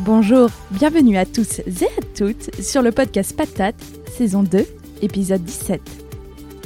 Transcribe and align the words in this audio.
Bonjour, 0.00 0.50
bienvenue 0.72 1.16
à 1.16 1.24
tous 1.24 1.60
et 1.60 1.84
à 1.84 2.02
toutes 2.16 2.52
sur 2.60 2.82
le 2.82 2.90
podcast 2.90 3.34
Patate, 3.36 3.76
saison 4.18 4.42
2, 4.42 4.66
épisode 5.02 5.42
17. 5.44 5.80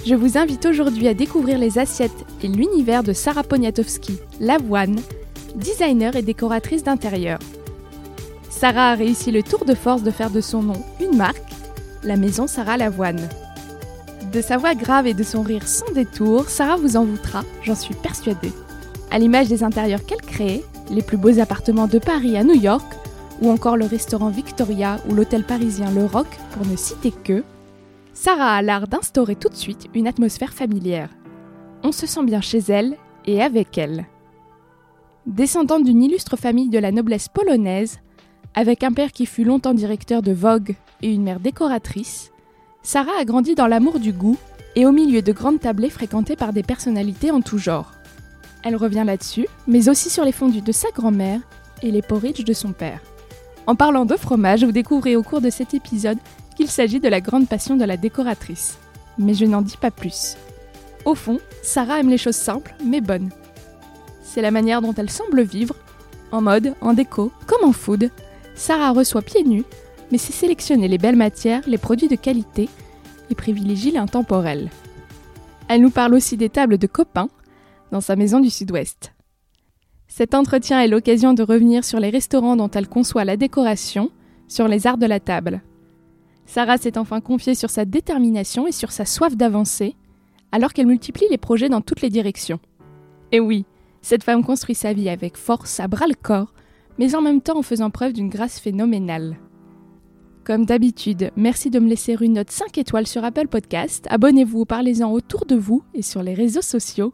Je 0.07 0.15
vous 0.15 0.39
invite 0.39 0.65
aujourd'hui 0.65 1.07
à 1.09 1.15
découvrir 1.15 1.59
les 1.59 1.79
assiettes 1.79 2.25
et 2.43 2.49
l'univers 2.49 3.03
de 3.03 3.13
Sarah 3.13 3.45
Poniatowski, 3.45 4.19
l'avoine, 4.41 4.99
designer 5.55 6.17
et 6.17 6.23
décoratrice 6.23 6.83
d'intérieur. 6.83 7.39
Sarah 8.49 8.93
a 8.93 8.95
réussi 8.95 9.31
le 9.31 9.43
tour 9.43 9.67
de 9.67 9.75
force 9.75 10.03
de 10.03 10.11
faire 10.11 10.31
de 10.31 10.41
son 10.41 10.63
nom 10.63 10.83
une 10.99 11.17
marque, 11.17 11.53
la 12.03 12.17
maison 12.17 12.47
Sarah 12.47 12.79
Lavoine. 12.79 13.29
De 14.33 14.41
sa 14.41 14.57
voix 14.57 14.75
grave 14.75 15.07
et 15.07 15.15
de 15.15 15.23
son 15.23 15.43
rire 15.43 15.69
sans 15.69 15.93
détour, 15.93 16.49
Sarah 16.49 16.77
vous 16.77 16.97
en 16.97 17.05
voûtera, 17.05 17.45
j'en 17.63 17.75
suis 17.75 17.95
persuadée. 17.95 18.53
À 19.11 19.19
l'image 19.19 19.49
des 19.49 19.63
intérieurs 19.63 20.05
qu'elle 20.07 20.23
crée, 20.23 20.65
les 20.91 21.03
plus 21.03 21.19
beaux 21.19 21.39
appartements 21.39 21.87
de 21.87 21.99
Paris 21.99 22.37
à 22.37 22.43
New 22.43 22.59
York, 22.59 22.87
ou 23.41 23.51
encore 23.51 23.77
le 23.77 23.87
restaurant 23.87 24.31
Victoria 24.31 24.99
ou 25.09 25.15
l'hôtel 25.15 25.45
parisien 25.45 25.91
Le 25.91 26.05
Roc, 26.05 26.27
pour 26.53 26.67
ne 26.67 26.77
citer 26.77 27.13
que, 27.13 27.45
Sarah 28.13 28.55
a 28.55 28.63
l'art 28.63 28.89
d'instaurer 28.89 29.37
tout 29.37 29.49
de 29.49 29.55
suite 29.55 29.87
une 29.95 30.09
atmosphère 30.09 30.53
familière. 30.53 31.11
On 31.85 31.93
se 31.93 32.07
sent 32.07 32.25
bien 32.25 32.41
chez 32.41 32.59
elle 32.69 32.97
et 33.27 33.43
avec 33.43 33.79
elle. 33.79 34.07
Descendante 35.27 35.85
d'une 35.85 36.03
illustre 36.03 36.37
famille 36.37 36.69
de 36.69 36.79
la 36.79 36.91
noblesse 36.91 37.29
polonaise, 37.29 38.01
avec 38.55 38.83
un 38.83 38.93
père 38.93 39.13
qui 39.13 39.27
fut 39.27 39.45
longtemps 39.45 39.75
directeur 39.75 40.23
de 40.23 40.33
Vogue 40.33 40.75
et 41.03 41.13
une 41.13 41.23
mère 41.23 41.39
décoratrice, 41.39 42.33
Sarah 42.83 43.21
a 43.21 43.25
grandi 43.25 43.55
dans 43.55 43.67
l'amour 43.67 44.01
du 44.01 44.13
goût 44.13 44.39
et 44.75 44.87
au 44.87 44.93
milieu 44.93 45.23
de 45.23 45.33
grandes 45.33 45.61
tablées 45.61 45.91
fréquentées 45.91 46.37
par 46.37 46.53
des 46.53 46.63
personnalités 46.63 47.31
en 47.31 47.41
tout 47.41 47.59
genre. 47.59 47.93
Elle 48.65 48.77
revient 48.77 49.05
là-dessus, 49.07 49.47
mais 49.67 49.89
aussi 49.89 50.11
sur 50.11 50.25
les 50.25 50.33
fondus 50.33 50.63
de 50.63 50.73
sa 50.73 50.91
grand-mère 50.91 51.41
et 51.83 51.91
les 51.91 52.03
porridge 52.03 52.45
de 52.45 52.53
son 52.53 52.73
père. 52.73 53.01
En 53.69 53.75
parlant 53.75 54.07
de 54.07 54.17
fromage, 54.17 54.65
vous 54.65 54.73
découvrez 54.73 55.15
au 55.15 55.23
cours 55.23 55.43
de 55.43 55.51
cet 55.51 55.75
épisode 55.75 56.17
qu'il 56.57 56.69
s'agit 56.69 57.01
de 57.01 57.09
la 57.09 57.21
grande 57.21 57.47
passion 57.47 57.77
de 57.77 57.85
la 57.85 57.99
décoratrice. 57.99 58.79
Mais 59.19 59.35
je 59.35 59.45
n'en 59.45 59.61
dis 59.61 59.77
pas 59.77 59.91
plus. 59.91 60.39
Au 61.05 61.15
fond, 61.15 61.39
Sarah 61.63 62.01
aime 62.01 62.09
les 62.09 62.17
choses 62.17 62.35
simples 62.35 62.75
mais 62.83 63.03
bonnes. 63.03 63.29
C'est 64.23 64.41
la 64.41 64.51
manière 64.51 64.81
dont 64.81 64.95
elle 64.95 65.11
semble 65.11 65.43
vivre, 65.43 65.75
en 66.33 66.41
mode, 66.41 66.77
en 66.81 66.95
déco, 66.95 67.31
comme 67.47 67.69
en 67.69 67.73
food. 67.73 68.11
Sarah 68.55 68.93
reçoit 68.93 69.21
pieds 69.21 69.45
nus, 69.45 69.65
mais 70.11 70.17
c'est 70.17 70.33
sélectionner 70.33 70.89
les 70.89 70.97
belles 70.97 71.15
matières, 71.15 71.61
les 71.67 71.77
produits 71.77 72.09
de 72.09 72.17
qualité 72.17 72.71
et 73.29 73.35
privilégie 73.35 73.91
l'intemporel. 73.91 74.71
Elle 75.69 75.83
nous 75.83 75.91
parle 75.91 76.15
aussi 76.15 76.39
des 76.39 76.49
tables 76.49 76.79
de 76.79 76.87
copains 76.87 77.29
dans 77.93 78.01
sa 78.01 78.17
maison 78.17 78.41
du 78.41 78.49
sud-ouest. 78.49 79.13
Cet 80.09 80.35
entretien 80.35 80.81
est 80.81 80.89
l'occasion 80.89 81.35
de 81.35 81.43
revenir 81.43 81.85
sur 81.85 82.01
les 82.01 82.09
restaurants 82.11 82.57
dont 82.57 82.71
elle 82.71 82.89
conçoit 82.89 83.25
la 83.25 83.37
décoration, 83.37 84.11
sur 84.49 84.67
les 84.67 84.87
arts 84.87 84.99
de 84.99 85.07
la 85.07 85.21
table. 85.21 85.63
Sarah 86.47 86.79
s'est 86.79 86.97
enfin 86.97 87.21
confiée 87.21 87.55
sur 87.55 87.69
sa 87.69 87.85
détermination 87.85 88.67
et 88.67 88.73
sur 88.73 88.91
sa 88.91 89.05
soif 89.05 89.37
d'avancer, 89.37 89.95
alors 90.51 90.73
qu'elle 90.73 90.87
multiplie 90.87 91.27
les 91.31 91.37
projets 91.37 91.69
dans 91.69 91.83
toutes 91.83 92.01
les 92.01 92.09
directions. 92.09 92.59
Et 93.33 93.39
oui, 93.39 93.67
cette 94.01 94.25
femme 94.25 94.43
construit 94.43 94.75
sa 94.75 94.95
vie 94.95 95.11
avec 95.11 95.37
force, 95.37 95.79
à 95.79 95.89
bras 95.89 96.07
le 96.07 96.15
corps, 96.15 96.55
mais 96.99 97.15
en 97.15 97.21
même 97.21 97.43
temps 97.43 97.59
en 97.59 97.63
faisant 97.63 97.91
preuve 97.91 98.15
d'une 98.15 98.31
grâce 98.31 98.59
phénoménale. 98.59 99.37
Comme 100.43 100.65
d'habitude, 100.65 101.31
merci 101.37 101.69
de 101.69 101.79
me 101.79 101.89
laisser 101.89 102.17
une 102.19 102.33
note 102.33 102.51
5 102.51 102.79
étoiles 102.79 103.07
sur 103.07 103.23
Apple 103.25 103.49
Podcast, 103.49 104.07
abonnez-vous, 104.09 104.65
parlez-en 104.65 105.13
autour 105.13 105.45
de 105.45 105.57
vous 105.57 105.83
et 105.93 106.01
sur 106.01 106.23
les 106.23 106.33
réseaux 106.33 106.63
sociaux, 106.63 107.13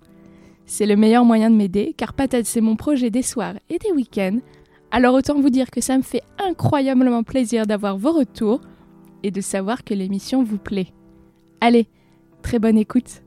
c'est 0.67 0.87
le 0.87 0.97
meilleur 0.97 1.25
moyen 1.25 1.51
de 1.51 1.57
m'aider, 1.57 1.95
car 1.97 2.13
patate 2.13 2.47
c'est 2.47 2.61
mon 2.61 2.77
projet 2.77 3.11
des 3.11 3.23
soirs 3.23 3.55
et 3.69 3.79
des 3.79 3.93
week-ends. 3.93 4.39
Alors 4.91 5.15
autant 5.15 5.41
vous 5.41 5.51
dire 5.51 5.71
que 5.71 5.81
ça 5.81 5.97
me 5.97 6.03
fait 6.03 6.23
incroyablement 6.39 7.23
plaisir 7.23 7.67
d'avoir 7.67 7.97
vos 7.99 8.13
retours 8.13 8.61
et 9.23 9.31
de 9.31 9.41
savoir 9.41 9.85
que 9.85 9.95
l'émission 9.95 10.43
vous 10.43 10.59
plaît. 10.59 10.93
Allez, 11.61 11.89
très 12.43 12.59
bonne 12.59 12.79
écoute. 12.79 13.23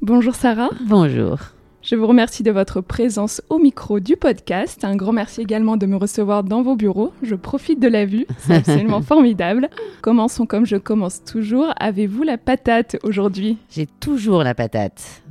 Bonjour 0.00 0.34
Sarah. 0.34 0.70
Bonjour. 0.86 1.38
Je 1.88 1.96
vous 1.96 2.06
remercie 2.06 2.42
de 2.42 2.50
votre 2.50 2.82
présence 2.82 3.40
au 3.48 3.58
micro 3.58 3.98
du 3.98 4.14
podcast. 4.14 4.84
Un 4.84 4.94
grand 4.94 5.12
merci 5.12 5.40
également 5.40 5.78
de 5.78 5.86
me 5.86 5.96
recevoir 5.96 6.44
dans 6.44 6.60
vos 6.60 6.76
bureaux. 6.76 7.14
Je 7.22 7.34
profite 7.34 7.80
de 7.80 7.88
la 7.88 8.04
vue, 8.04 8.26
c'est 8.40 8.52
absolument 8.56 9.00
formidable. 9.00 9.70
Commençons 10.02 10.44
comme 10.44 10.66
je 10.66 10.76
commence 10.76 11.24
toujours. 11.24 11.72
Avez-vous 11.80 12.24
la 12.24 12.36
patate 12.36 12.98
aujourd'hui? 13.04 13.56
J'ai 13.70 13.86
toujours 13.86 14.44
la 14.44 14.54
patate. 14.54 15.22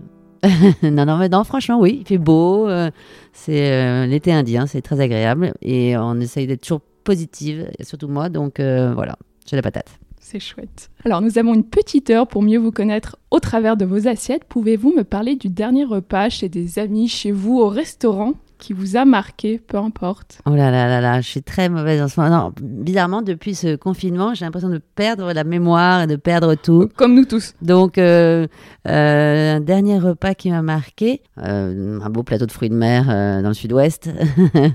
non, 0.82 1.06
non, 1.06 1.18
mais 1.18 1.30
non, 1.30 1.44
franchement, 1.44 1.80
oui, 1.80 2.00
il 2.02 2.08
fait 2.08 2.18
beau. 2.18 2.68
Euh, 2.68 2.90
c'est 3.34 3.74
euh, 3.74 4.08
l'été 4.08 4.34
indien, 4.34 4.66
c'est 4.66 4.82
très 4.82 5.00
agréable. 5.00 5.54
Et 5.62 5.96
on 5.96 6.20
essaye 6.20 6.48
d'être 6.48 6.62
toujours 6.62 6.82
positive, 7.04 7.70
surtout 7.82 8.08
moi. 8.08 8.30
Donc 8.30 8.60
euh, 8.60 8.96
voilà, 8.96 9.16
j'ai 9.46 9.58
la 9.58 9.62
patate. 9.62 10.00
C'est 10.30 10.42
chouette. 10.42 10.90
Alors 11.06 11.22
nous 11.22 11.38
avons 11.38 11.54
une 11.54 11.64
petite 11.64 12.10
heure 12.10 12.28
pour 12.28 12.42
mieux 12.42 12.60
vous 12.60 12.74
connaître 12.74 13.16
au 13.32 13.40
travers 13.40 13.78
de 13.78 13.86
vos 13.86 14.10
assiettes. 14.10 14.44
Pouvez-vous 14.44 14.94
me 14.94 15.06
parler 15.06 15.38
du 15.38 15.48
dernier 15.48 15.86
repas 15.86 16.28
chez 16.28 16.50
des 16.50 16.80
amis, 16.80 17.08
chez 17.08 17.32
vous, 17.32 17.60
au 17.60 17.70
restaurant 17.70 18.34
qui 18.58 18.74
vous 18.74 18.98
a 18.98 19.06
marqué, 19.06 19.58
peu 19.58 19.78
importe? 19.78 20.42
Oh 20.46 20.50
là 20.50 20.70
là 20.70 20.90
là 20.90 21.00
là, 21.00 21.22
je 21.22 21.30
suis 21.30 21.44
très 21.44 21.70
mauvaise 21.70 22.02
en 22.02 22.10
ce 22.10 22.20
moment. 22.20 22.44
Non, 22.44 22.54
bizarrement, 22.60 23.22
depuis 23.22 23.56
ce 23.56 23.78
confinement, 23.78 24.34
j'ai 24.34 24.44
l'impression 24.44 24.68
de 24.68 24.82
perdre 24.96 25.32
la 25.32 25.46
mémoire 25.46 26.02
et 26.02 26.08
de 26.08 26.18
perdre 26.18 26.56
tout. 26.56 26.90
Comme 26.98 27.16
nous 27.16 27.24
tous. 27.24 27.54
Donc, 27.62 27.98
euh, 27.98 28.48
euh, 28.86 29.56
un 29.56 29.60
dernier 29.62 29.98
repas 29.98 30.34
qui 30.34 30.50
m'a 30.50 30.62
marqué, 30.62 31.22
euh, 31.42 32.02
un 32.02 32.10
beau 32.10 32.24
plateau 32.24 32.48
de 32.48 32.52
fruits 32.52 32.70
de 32.70 32.76
mer 32.76 33.06
dans 33.42 33.48
le 33.48 33.54
sud-ouest. 33.54 34.10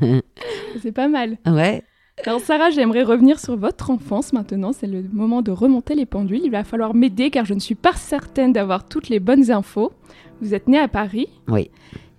C'est 0.83 0.93
pas 0.93 1.09
mal. 1.09 1.37
Ouais. 1.45 1.85
Alors 2.25 2.41
Sarah, 2.41 2.71
j'aimerais 2.71 3.03
revenir 3.03 3.41
sur 3.41 3.57
votre 3.57 3.91
enfance 3.91 4.33
maintenant. 4.33 4.73
C'est 4.73 4.87
le 4.87 5.03
moment 5.13 5.43
de 5.43 5.51
remonter 5.51 5.97
les 5.97 6.07
pendules. 6.07 6.41
Il 6.45 6.53
va 6.53 6.63
falloir 6.63 6.95
m'aider 6.95 7.31
car 7.31 7.45
je 7.45 7.53
ne 7.53 7.59
suis 7.59 7.75
pas 7.75 7.95
certaine 7.95 8.53
d'avoir 8.53 8.85
toutes 8.85 9.09
les 9.09 9.19
bonnes 9.19 9.51
infos. 9.51 9.93
Vous 10.41 10.55
êtes 10.55 10.69
née 10.69 10.79
à 10.79 10.87
Paris. 10.87 11.27
Oui. 11.49 11.71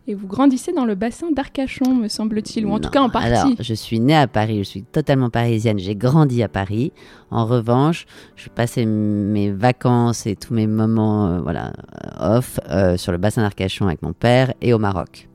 Et 0.06 0.14
vous 0.14 0.28
grandissez 0.28 0.74
dans 0.74 0.84
le 0.84 0.96
bassin 0.96 1.32
d'Arcachon, 1.32 1.96
me 1.96 2.10
semble-t-il, 2.10 2.66
ou 2.66 2.74
en 2.74 2.80
tout 2.80 2.90
cas 2.90 3.02
en 3.02 3.10
partie. 3.10 3.30
Alors, 3.30 3.52
je 3.58 3.74
suis 3.74 4.02
née 4.02 4.16
à 4.16 4.28
Paris, 4.28 4.58
je 4.58 4.64
suis 4.64 4.84
totalement 4.84 5.30
parisienne, 5.30 5.80
j'ai 5.80 5.96
grandi 5.96 6.44
à 6.44 6.50
Paris. 6.50 6.92
En 7.32 7.46
revanche, 7.46 8.06
je 8.36 8.50
passais 8.50 8.86
mes 8.86 9.52
vacances 9.52 10.26
et 10.26 10.36
tous 10.36 10.54
mes 10.54 10.68
moments 10.68 11.28
euh, 11.28 11.40
voilà, 11.40 11.72
off 12.20 12.60
euh, 12.70 12.98
sur 12.98 13.14
le 13.14 13.18
bassin 13.18 13.44
d'Arcachon 13.44 13.88
avec 13.88 14.02
mon 14.02 14.12
père 14.12 14.54
et 14.60 14.74
au 14.74 14.80
Maroc. 14.80 15.30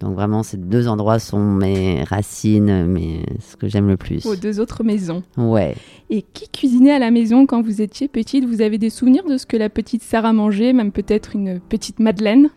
Donc 0.00 0.14
vraiment, 0.14 0.42
ces 0.42 0.56
deux 0.56 0.88
endroits 0.88 1.18
sont 1.18 1.40
mes 1.42 2.02
racines, 2.04 2.84
mais 2.86 3.20
ce 3.40 3.56
que 3.56 3.68
j'aime 3.68 3.88
le 3.88 3.96
plus. 3.96 4.24
Vos 4.24 4.36
deux 4.36 4.60
autres 4.60 4.82
maisons. 4.84 5.22
Ouais. 5.36 5.76
Et 6.10 6.22
qui 6.22 6.48
cuisinait 6.48 6.92
à 6.92 6.98
la 6.98 7.10
maison 7.10 7.46
quand 7.46 7.62
vous 7.62 7.80
étiez 7.80 8.08
petite? 8.08 8.44
Vous 8.44 8.60
avez 8.60 8.76
des 8.78 8.90
souvenirs 8.90 9.24
de 9.24 9.36
ce 9.38 9.46
que 9.46 9.56
la 9.56 9.68
petite 9.70 10.02
Sarah 10.02 10.32
mangeait, 10.32 10.72
même 10.72 10.92
peut-être 10.92 11.34
une 11.36 11.60
petite 11.60 12.00
Madeleine? 12.00 12.50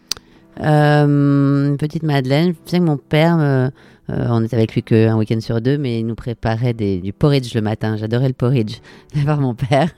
Euh, 0.62 1.70
Une 1.70 1.78
petite 1.78 2.04
Madeleine. 2.04 2.54
Je 2.66 2.72
sais 2.72 2.80
que 2.80 2.84
mon 2.84 2.98
père, 2.98 3.38
euh, 3.40 3.70
on 4.10 4.44
était 4.44 4.56
avec 4.56 4.74
lui 4.74 4.84
qu'un 4.84 5.16
week-end 5.18 5.40
sur 5.40 5.62
deux, 5.62 5.78
mais 5.78 6.00
il 6.00 6.06
nous 6.08 6.16
préparait 6.16 6.74
du 6.74 7.14
porridge 7.14 7.54
le 7.54 7.62
matin. 7.62 7.96
J'adorais 7.98 8.28
le 8.28 8.34
porridge 8.34 8.80
de 9.16 9.24
par 9.24 9.40
mon 9.40 9.54
père. 9.54 9.92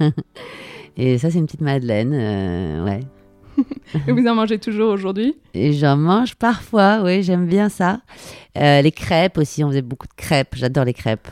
Et 0.97 1.17
ça, 1.17 1.31
c'est 1.31 1.37
une 1.37 1.45
petite 1.45 1.61
Madeleine, 1.61 2.11
euh, 2.13 2.85
ouais. 2.85 2.99
Et 4.07 4.11
vous 4.11 4.25
en 4.27 4.35
mangez 4.35 4.59
toujours 4.59 4.91
aujourd'hui? 4.91 5.35
J'en 5.53 5.97
mange 5.97 6.35
parfois, 6.35 7.01
oui, 7.03 7.23
j'aime 7.23 7.47
bien 7.47 7.69
ça. 7.69 8.01
Euh, 8.57 8.81
les 8.81 8.91
crêpes 8.91 9.37
aussi, 9.37 9.63
on 9.63 9.69
faisait 9.69 9.81
beaucoup 9.81 10.07
de 10.07 10.13
crêpes, 10.15 10.55
j'adore 10.55 10.85
les 10.85 10.93
crêpes. 10.93 11.27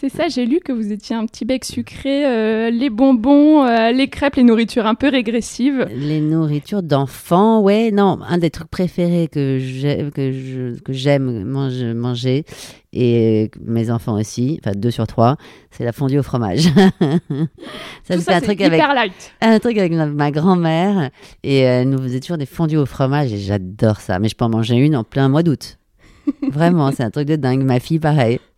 C'est 0.00 0.10
ça, 0.10 0.28
j'ai 0.28 0.46
lu 0.46 0.60
que 0.60 0.70
vous 0.70 0.92
étiez 0.92 1.16
un 1.16 1.26
petit 1.26 1.44
bec 1.44 1.64
sucré, 1.64 2.24
euh, 2.24 2.70
les 2.70 2.88
bonbons, 2.88 3.64
euh, 3.64 3.90
les 3.90 4.06
crêpes, 4.06 4.36
les 4.36 4.44
nourritures 4.44 4.86
un 4.86 4.94
peu 4.94 5.08
régressives. 5.08 5.88
Les 5.92 6.20
nourritures 6.20 6.84
d'enfants, 6.84 7.60
ouais, 7.62 7.90
non, 7.90 8.20
un 8.28 8.38
des 8.38 8.50
trucs 8.50 8.68
préférés 8.70 9.26
que 9.26 9.58
j'aime, 9.58 10.12
que 10.12 10.30
je- 10.30 10.78
que 10.82 10.92
j'aime 10.92 11.42
mange- 11.42 11.82
manger, 11.82 12.44
et 12.92 13.50
mes 13.60 13.90
enfants 13.90 14.16
aussi, 14.20 14.60
enfin 14.62 14.70
deux 14.76 14.92
sur 14.92 15.08
trois, 15.08 15.36
c'est 15.72 15.82
la 15.84 15.90
fondue 15.90 16.20
au 16.20 16.22
fromage. 16.22 16.60
ça, 18.04 18.14
Tout 18.14 18.20
c'est 18.20 18.32
un 18.34 18.40
truc 18.40 18.60
avec 18.60 18.80
light. 18.80 19.32
un 19.40 19.58
truc 19.58 19.76
avec 19.78 19.90
ma, 19.92 20.06
ma 20.06 20.30
grand-mère, 20.30 21.10
et 21.42 21.58
elle 21.58 21.88
nous 21.90 21.98
faisait 21.98 22.20
toujours 22.20 22.38
des 22.38 22.46
fondues 22.46 22.76
au 22.76 22.86
fromage, 22.86 23.32
et 23.32 23.38
j'adore 23.38 23.98
ça. 24.00 24.20
Mais 24.20 24.28
je 24.28 24.36
peux 24.36 24.44
en 24.44 24.48
manger 24.50 24.76
une 24.76 24.94
en 24.94 25.02
plein 25.02 25.28
mois 25.28 25.42
d'août. 25.42 25.78
Vraiment, 26.52 26.92
c'est 26.92 27.02
un 27.02 27.10
truc 27.10 27.26
de 27.26 27.34
dingue. 27.34 27.64
Ma 27.64 27.80
fille, 27.80 27.98
pareil. 27.98 28.38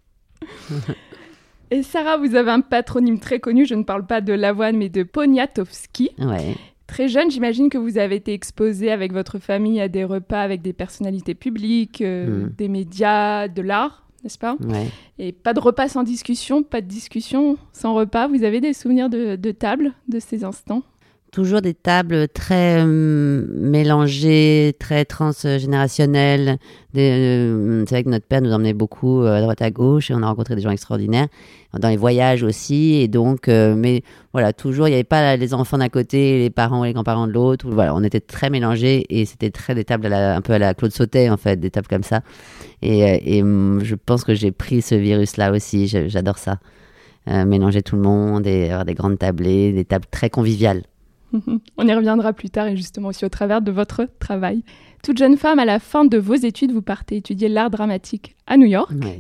Et 1.70 1.82
Sarah, 1.82 2.16
vous 2.16 2.34
avez 2.34 2.50
un 2.50 2.60
patronyme 2.60 3.20
très 3.20 3.38
connu, 3.40 3.64
je 3.64 3.74
ne 3.74 3.84
parle 3.84 4.04
pas 4.06 4.20
de 4.20 4.32
l'avoine, 4.32 4.76
mais 4.76 4.88
de 4.88 5.02
Poniatowski. 5.04 6.10
Ouais. 6.18 6.56
Très 6.86 7.06
jeune, 7.06 7.30
j'imagine 7.30 7.68
que 7.70 7.78
vous 7.78 7.98
avez 7.98 8.16
été 8.16 8.32
exposé 8.32 8.90
avec 8.90 9.12
votre 9.12 9.38
famille 9.38 9.80
à 9.80 9.86
des 9.88 10.02
repas 10.04 10.40
avec 10.42 10.62
des 10.62 10.72
personnalités 10.72 11.34
publiques, 11.36 12.00
euh, 12.02 12.46
Mm. 12.46 12.52
des 12.58 12.68
médias, 12.68 13.46
de 13.46 13.62
l'art, 13.62 14.08
n'est-ce 14.24 14.38
pas? 14.38 14.56
Ouais. 14.66 14.88
Et 15.20 15.30
pas 15.30 15.54
de 15.54 15.60
repas 15.60 15.88
sans 15.88 16.02
discussion, 16.02 16.64
pas 16.64 16.80
de 16.80 16.88
discussion 16.88 17.56
sans 17.72 17.94
repas. 17.94 18.26
Vous 18.26 18.42
avez 18.42 18.60
des 18.60 18.72
souvenirs 18.72 19.08
de, 19.08 19.36
de 19.36 19.50
table 19.52 19.92
de 20.08 20.18
ces 20.18 20.42
instants? 20.42 20.82
Toujours 21.30 21.62
des 21.62 21.74
tables 21.74 22.28
très 22.28 22.80
euh, 22.80 23.46
mélangées, 23.48 24.74
très 24.78 25.04
transgénérationnelles. 25.04 26.58
Euh, 26.96 27.84
c'est 27.86 27.94
vrai 27.94 28.04
que 28.04 28.08
notre 28.08 28.26
père 28.26 28.42
nous 28.42 28.52
emmenait 28.52 28.74
beaucoup 28.74 29.22
euh, 29.22 29.38
à 29.38 29.40
droite 29.40 29.62
à 29.62 29.70
gauche 29.70 30.10
et 30.10 30.14
on 30.14 30.22
a 30.22 30.26
rencontré 30.26 30.56
des 30.56 30.62
gens 30.62 30.70
extraordinaires 30.70 31.28
dans 31.78 31.88
les 31.88 31.96
voyages 31.96 32.42
aussi. 32.42 32.96
Et 32.96 33.08
donc, 33.08 33.46
mais 33.46 34.02
voilà, 34.32 34.52
toujours, 34.52 34.88
il 34.88 34.90
n'y 34.90 34.96
avait 34.96 35.04
pas 35.04 35.36
les 35.36 35.54
enfants 35.54 35.78
d'un 35.78 35.88
côté, 35.88 36.38
les 36.38 36.50
parents 36.50 36.84
et 36.84 36.88
les 36.88 36.94
grands-parents 36.94 37.28
de 37.28 37.32
l'autre. 37.32 37.66
On 37.68 38.02
était 38.02 38.20
très 38.20 38.50
mélangés 38.50 39.06
et 39.08 39.24
c'était 39.24 39.50
très 39.50 39.74
des 39.74 39.84
tables 39.84 40.12
un 40.12 40.40
peu 40.40 40.52
à 40.54 40.58
la 40.58 40.74
Claude 40.74 40.92
Sautet 40.92 41.30
en 41.30 41.36
fait, 41.36 41.58
des 41.60 41.70
tables 41.70 41.86
comme 41.86 42.02
ça. 42.02 42.22
Et, 42.82 43.36
et 43.36 43.42
hum, 43.42 43.80
je 43.84 43.94
pense 43.94 44.24
que 44.24 44.34
j'ai 44.34 44.50
pris 44.50 44.82
ce 44.82 44.96
virus-là 44.96 45.52
aussi. 45.52 45.86
J'adore 45.86 46.38
ça. 46.38 46.58
Mélanger 47.26 47.82
tout 47.82 47.94
le 47.94 48.02
monde 48.02 48.46
et 48.48 48.70
avoir 48.70 48.84
des 48.84 48.94
grandes 48.94 49.18
tablées, 49.18 49.72
des 49.72 49.84
tables 49.84 50.06
très 50.10 50.30
conviviales. 50.30 50.82
On 51.76 51.86
y 51.86 51.94
reviendra 51.94 52.32
plus 52.32 52.50
tard 52.50 52.66
et 52.66 52.76
justement 52.76 53.08
aussi 53.08 53.24
au 53.24 53.28
travers 53.28 53.62
de 53.62 53.70
votre 53.70 54.08
travail. 54.18 54.62
Toute 55.02 55.18
jeune 55.18 55.36
femme, 55.36 55.58
à 55.58 55.64
la 55.64 55.78
fin 55.78 56.04
de 56.04 56.18
vos 56.18 56.34
études, 56.34 56.72
vous 56.72 56.82
partez 56.82 57.16
étudier 57.16 57.48
l'art 57.48 57.70
dramatique 57.70 58.36
à 58.46 58.56
New 58.56 58.66
York. 58.66 58.92
Ouais. 59.02 59.18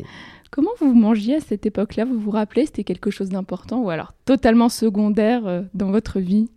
Comment 0.50 0.72
vous 0.80 0.94
mangiez 0.94 1.36
à 1.36 1.40
cette 1.40 1.64
époque-là? 1.64 2.04
Vous 2.04 2.18
vous 2.18 2.30
rappelez 2.30 2.66
C'était 2.66 2.84
quelque 2.84 3.10
chose 3.10 3.28
d'important 3.28 3.80
ou 3.80 3.90
alors 3.90 4.12
totalement 4.24 4.68
secondaire 4.68 5.46
euh, 5.46 5.62
dans 5.74 5.90
votre 5.90 6.18
vie? 6.18 6.48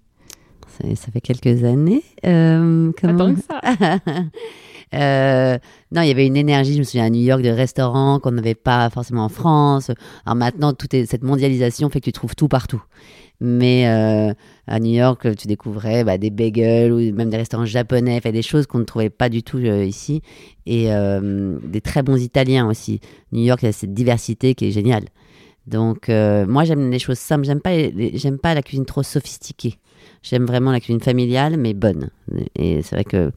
Ça, 0.68 0.96
ça 0.96 1.12
fait 1.12 1.22
quelques 1.22 1.64
années. 1.64 2.04
Euh, 2.26 2.92
comment... 3.00 3.36
ça. 3.36 4.00
Euh, 4.94 5.58
non, 5.92 6.02
il 6.02 6.08
y 6.08 6.12
avait 6.12 6.28
une 6.28 6.38
énergie, 6.38 6.74
je 6.74 6.80
me 6.80 6.84
souviens, 6.84 7.06
à 7.06 7.10
New 7.10 7.22
York, 7.22 7.42
de 7.42 7.50
restaurants 7.50 8.20
qu'on 8.20 8.32
n'avait 8.32 8.56
pas 8.56 8.90
forcément 8.90 9.26
en 9.26 9.30
France. 9.30 9.90
Alors 10.26 10.36
maintenant, 10.36 10.74
tout 10.74 10.96
est, 10.96 11.06
cette 11.06 11.24
mondialisation 11.24 11.90
fait 11.90 12.00
que 12.00 12.06
tu 12.06 12.12
trouves 12.12 12.36
tout 12.36 12.48
partout. 12.48 12.84
Mais 13.40 13.88
euh, 13.88 14.34
à 14.68 14.80
New 14.80 14.94
York, 14.94 15.36
tu 15.36 15.48
découvrais 15.48 16.04
bah, 16.04 16.18
des 16.18 16.30
bagels 16.30 16.94
ou 16.94 17.00
même 17.14 17.30
des 17.30 17.38
restaurants 17.38 17.66
japonais, 17.66 18.20
fait, 18.22 18.32
des 18.32 18.42
choses 18.42 18.68
qu'on 18.68 18.80
ne 18.80 18.84
trouvait 18.84 19.10
pas 19.10 19.30
du 19.30 19.44
tout 19.44 19.58
euh, 19.58 19.84
ici. 19.84 20.22
Et 20.66 20.94
euh, 20.94 21.58
des 21.64 21.82
très 21.82 22.04
bons 22.04 22.22
Italiens 22.22 22.68
aussi. 22.68 23.02
New 23.32 23.44
York, 23.44 23.62
il 23.64 23.66
y 23.66 23.70
a 23.70 23.74
cette 23.74 23.94
diversité 23.94 24.56
qui 24.56 24.68
est 24.68 24.72
géniale. 24.72 25.06
Donc, 25.68 26.10
moi, 26.10 26.66
j'aime 26.66 26.92
les 26.92 27.00
choses 27.00 27.20
simples. 27.20 27.46
J'aime 27.46 27.62
pas, 27.62 27.72
j'aime 28.14 28.38
pas 28.38 28.54
la 28.54 28.62
cuisine 28.62 28.86
trop 28.86 29.02
sophistiquée. 29.02 29.76
J'aime 30.22 30.46
vraiment 30.46 30.72
la 30.72 30.82
cuisine 30.82 31.00
familiale, 31.00 31.56
mais 31.58 31.74
bonne. 31.74 32.10
Et 32.56 32.82
c'est 32.82 32.96
vrai 32.96 33.06
que 33.06 33.32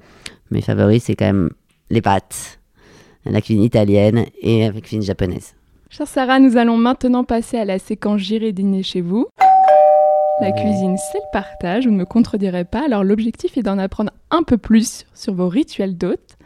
mes 0.50 0.60
favoris, 0.60 1.04
c'est 1.04 1.14
quand 1.14 1.26
même 1.26 1.50
les 1.88 2.02
pâtes, 2.02 2.58
la 3.24 3.40
cuisine 3.40 3.62
italienne 3.62 4.26
et 4.40 4.68
la 4.68 4.80
cuisine 4.80 5.02
japonaise. 5.02 5.54
Chère 5.88 6.08
Sarah, 6.08 6.40
nous 6.40 6.56
allons 6.56 6.76
maintenant 6.76 7.22
passer 7.22 7.58
à 7.58 7.64
la 7.64 7.78
séquence 7.78 8.20
J'irai 8.20 8.52
dîner 8.52 8.82
chez 8.82 9.00
vous. 9.00 9.26
La 10.38 10.52
cuisine, 10.52 10.96
c'est 10.98 11.18
le 11.18 11.32
partage, 11.32 11.86
vous 11.86 11.92
ne 11.92 11.96
me 11.96 12.04
contredirez 12.04 12.64
pas. 12.64 12.84
Alors 12.84 13.04
l'objectif 13.04 13.56
est 13.56 13.62
d'en 13.62 13.78
apprendre 13.78 14.12
un 14.30 14.42
peu 14.42 14.58
plus 14.58 15.06
sur 15.14 15.32
vos 15.32 15.48
rituels 15.48 15.96
d'hôtes. 15.96 16.36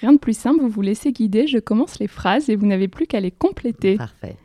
Rien 0.00 0.14
de 0.14 0.18
plus 0.18 0.36
simple, 0.36 0.60
vous 0.60 0.70
vous 0.70 0.80
laissez 0.80 1.12
guider, 1.12 1.46
je 1.46 1.58
commence 1.58 1.98
les 1.98 2.06
phrases 2.06 2.48
et 2.48 2.56
vous 2.56 2.66
n'avez 2.66 2.88
plus 2.88 3.06
qu'à 3.06 3.20
les 3.20 3.30
compléter. 3.30 3.96
Parfait. 3.96 4.36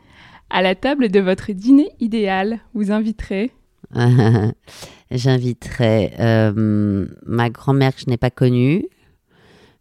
À 0.50 0.60
la 0.60 0.74
table 0.74 1.08
de 1.08 1.18
votre 1.18 1.52
dîner 1.52 1.88
idéal, 1.98 2.60
vous 2.74 2.92
inviterez 2.92 3.52
J'inviterai 5.10 6.12
euh, 6.20 7.06
ma 7.24 7.50
grand-mère 7.50 7.94
que 7.94 8.02
je 8.02 8.10
n'ai 8.10 8.18
pas 8.18 8.30
connue. 8.30 8.84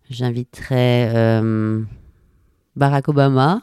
J'inviterai 0.10 1.10
euh, 1.14 1.82
Barack 2.76 3.10
Obama. 3.10 3.62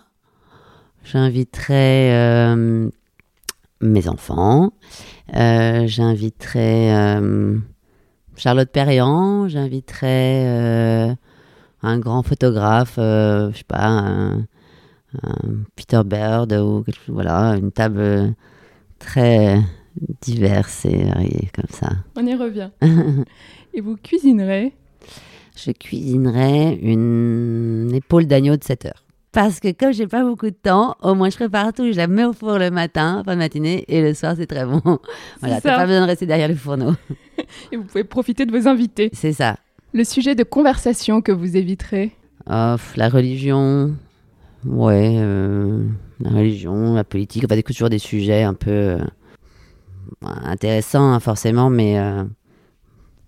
J'inviterai 1.05 2.13
euh, 2.13 2.91
mes 3.81 4.09
enfants. 4.09 4.73
Euh, 5.35 5.87
J'inviterai 5.87 6.95
euh, 6.95 7.59
Charlotte 8.37 8.71
Perriand. 8.71 9.49
J'inviterai 9.49 10.47
euh, 10.47 11.15
un 11.83 11.99
grand 11.99 12.23
photographe, 12.23 12.95
je 12.97 13.53
sais 13.55 13.65
pas, 13.65 13.87
un, 13.87 14.39
un 15.23 15.65
Peter 15.75 16.03
Bird 16.05 16.53
ou 16.53 16.83
quelque 16.83 16.99
chose, 16.99 17.15
voilà, 17.15 17.57
une 17.57 17.73
table 17.73 18.35
très 18.99 19.61
diverses 20.21 20.85
et 20.85 21.05
variées 21.05 21.51
comme 21.55 21.71
ça. 21.71 21.91
On 22.17 22.27
y 22.27 22.35
revient. 22.35 22.71
et 23.75 23.81
vous 23.81 23.97
cuisinerez? 23.97 24.75
Je 25.57 25.71
cuisinerai 25.71 26.75
une 26.83 27.91
épaule 27.95 28.27
d'agneau 28.27 28.57
de 28.57 28.65
7 28.65 28.87
heures. 28.87 29.06
Parce 29.37 29.61
que 29.61 29.71
comme 29.73 29.93
j'ai 29.93 30.07
pas 30.07 30.25
beaucoup 30.25 30.47
de 30.47 30.57
temps, 30.57 30.97
au 31.03 31.15
moins 31.15 31.29
je 31.29 31.37
prépare 31.37 31.75
tout, 31.75 31.93
je 31.93 31.97
la 31.99 32.07
mets 32.07 32.25
au 32.25 32.33
four 32.33 32.59
le 32.59 32.71
matin, 32.71 33.23
fin 33.23 33.35
de 33.35 33.39
matinée, 33.39 33.85
et 33.87 34.01
le 34.01 34.15
soir 34.15 34.33
c'est 34.35 34.47
très 34.47 34.65
bon. 34.65 34.81
Voilà, 35.41 35.61
t'as 35.61 35.77
pas 35.77 35.85
besoin 35.85 36.01
de 36.01 36.07
rester 36.07 36.25
derrière 36.25 36.49
le 36.49 36.55
fourneau. 36.55 36.95
et 37.71 37.77
vous 37.77 37.83
pouvez 37.85 38.05
profiter 38.05 38.47
de 38.47 38.51
vos 38.51 38.67
invités. 38.67 39.11
C'est 39.13 39.35
ça. 39.35 39.59
Le 39.93 40.05
sujet 40.05 40.35
de 40.35 40.43
conversation 40.43 41.21
que 41.21 41.33
vous 41.33 41.55
éviterez 41.55 42.13
Oh, 42.49 42.77
la 42.97 43.11
religion, 43.11 43.95
ouais, 44.65 45.17
euh, 45.19 45.85
la 46.21 46.31
religion, 46.31 46.95
la 46.95 47.05
politique, 47.05 47.45
enfin, 47.45 47.57
c'est 47.57 47.63
toujours 47.63 47.91
des 47.91 47.99
sujets 47.99 48.43
un 48.43 48.55
peu 48.55 48.71
euh, 48.71 48.99
intéressants, 50.23 51.13
hein, 51.13 51.21
forcément, 51.21 51.69
mais 51.69 51.99
euh, 51.99 52.25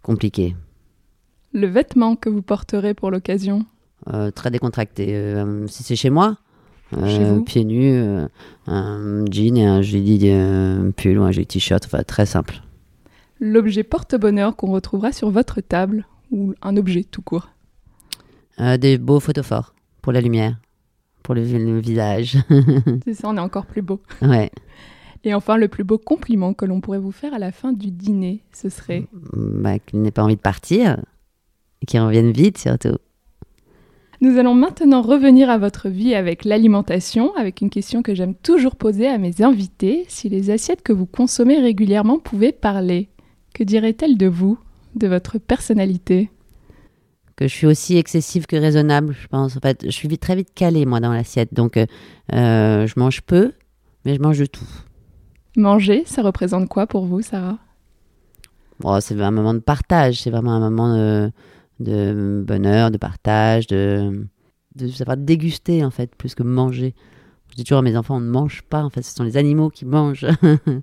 compliqués. 0.00 0.56
Le 1.52 1.66
vêtement 1.66 2.16
que 2.16 2.30
vous 2.30 2.40
porterez 2.40 2.94
pour 2.94 3.10
l'occasion 3.10 3.66
très 4.34 4.50
décontracté. 4.50 5.14
Euh, 5.14 5.66
si 5.66 5.82
c'est 5.82 5.96
chez 5.96 6.10
moi, 6.10 6.36
euh, 6.96 7.40
pieds 7.40 7.64
nus, 7.64 7.92
euh, 7.92 8.26
un 8.66 9.24
jean 9.30 9.56
et 9.58 9.66
un 9.66 9.82
joli 9.82 10.18
euh, 10.24 10.90
pull 10.96 11.18
ou 11.18 11.22
un 11.22 11.32
joli 11.32 11.46
t-shirt, 11.46 11.84
enfin 11.84 12.02
très 12.02 12.26
simple. 12.26 12.62
L'objet 13.40 13.82
porte-bonheur 13.84 14.56
qu'on 14.56 14.72
retrouvera 14.72 15.12
sur 15.12 15.30
votre 15.30 15.60
table 15.60 16.06
ou 16.30 16.54
un 16.62 16.76
objet 16.76 17.04
tout 17.04 17.22
court 17.22 17.50
Euh, 18.60 18.76
des 18.76 18.98
beaux 18.98 19.20
photophores 19.20 19.74
pour 20.02 20.12
la 20.12 20.20
lumière, 20.20 20.56
pour 21.22 21.34
le, 21.34 21.42
le 21.44 21.78
visage. 21.78 22.38
C'est 23.04 23.14
ça, 23.14 23.28
on 23.28 23.36
est 23.36 23.40
encore 23.40 23.66
plus 23.66 23.82
beau. 23.82 24.00
ouais. 24.22 24.50
Et 25.24 25.34
enfin, 25.34 25.56
le 25.56 25.68
plus 25.68 25.84
beau 25.84 25.98
compliment 25.98 26.54
que 26.54 26.64
l'on 26.64 26.80
pourrait 26.80 26.98
vous 27.00 27.10
faire 27.12 27.34
à 27.34 27.38
la 27.40 27.50
fin 27.52 27.72
du 27.72 27.90
dîner, 27.90 28.40
ce 28.52 28.68
serait 28.68 29.06
Bah, 29.34 29.78
qu'il 29.80 30.00
n'ait 30.00 30.12
pas 30.12 30.22
envie 30.22 30.36
de 30.36 30.40
partir 30.40 30.96
et 31.82 31.86
qu'il 31.86 32.00
revienne 32.00 32.30
vite 32.32 32.56
surtout. 32.58 32.96
Nous 34.20 34.36
allons 34.36 34.54
maintenant 34.54 35.00
revenir 35.02 35.48
à 35.48 35.58
votre 35.58 35.88
vie 35.88 36.14
avec 36.14 36.44
l'alimentation, 36.44 37.32
avec 37.36 37.60
une 37.60 37.70
question 37.70 38.02
que 38.02 38.14
j'aime 38.14 38.34
toujours 38.34 38.74
poser 38.74 39.06
à 39.06 39.16
mes 39.16 39.42
invités. 39.42 40.04
Si 40.08 40.28
les 40.28 40.50
assiettes 40.50 40.82
que 40.82 40.92
vous 40.92 41.06
consommez 41.06 41.60
régulièrement 41.60 42.18
pouvaient 42.18 42.52
parler, 42.52 43.08
que 43.54 43.62
diraient-elles 43.62 44.18
de 44.18 44.26
vous, 44.26 44.58
de 44.96 45.06
votre 45.06 45.38
personnalité? 45.38 46.30
Que 47.36 47.46
je 47.46 47.54
suis 47.54 47.68
aussi 47.68 47.96
excessive 47.96 48.46
que 48.46 48.56
raisonnable, 48.56 49.14
je 49.20 49.28
pense. 49.28 49.56
En 49.56 49.60
fait, 49.60 49.82
je 49.84 49.90
suis 49.90 50.08
vite- 50.08 50.20
très 50.20 50.34
vite 50.34 50.48
calée, 50.52 50.84
moi, 50.84 50.98
dans 50.98 51.12
l'assiette. 51.12 51.54
Donc, 51.54 51.76
euh, 51.76 51.86
euh, 52.32 52.88
je 52.88 52.94
mange 52.96 53.20
peu, 53.22 53.52
mais 54.04 54.16
je 54.16 54.20
mange 54.20 54.40
de 54.40 54.46
tout. 54.46 54.66
Manger, 55.56 56.02
ça 56.06 56.22
représente 56.22 56.68
quoi 56.68 56.88
pour 56.88 57.04
vous, 57.06 57.22
Sarah? 57.22 57.58
Bon, 58.80 58.98
c'est 59.00 59.20
un 59.20 59.30
moment 59.30 59.54
de 59.54 59.60
partage, 59.60 60.22
c'est 60.22 60.30
vraiment 60.30 60.52
un 60.52 60.60
moment 60.60 60.92
de, 60.94 61.30
de 61.80 62.44
bonheur, 62.46 62.90
de 62.90 62.98
partage, 62.98 63.66
de, 63.66 64.26
de 64.76 64.88
savoir 64.88 65.16
déguster 65.16 65.84
en 65.84 65.90
fait, 65.90 66.14
plus 66.14 66.34
que 66.34 66.42
manger. 66.42 66.94
Je 67.50 67.56
dis 67.56 67.64
toujours 67.64 67.78
à 67.78 67.82
mes 67.82 67.96
enfants, 67.96 68.16
on 68.16 68.20
ne 68.20 68.30
mange 68.30 68.62
pas, 68.62 68.84
en 68.84 68.90
fait, 68.90 69.02
ce 69.02 69.14
sont 69.14 69.24
les 69.24 69.36
animaux 69.36 69.70
qui 69.70 69.86
mangent. 69.86 70.26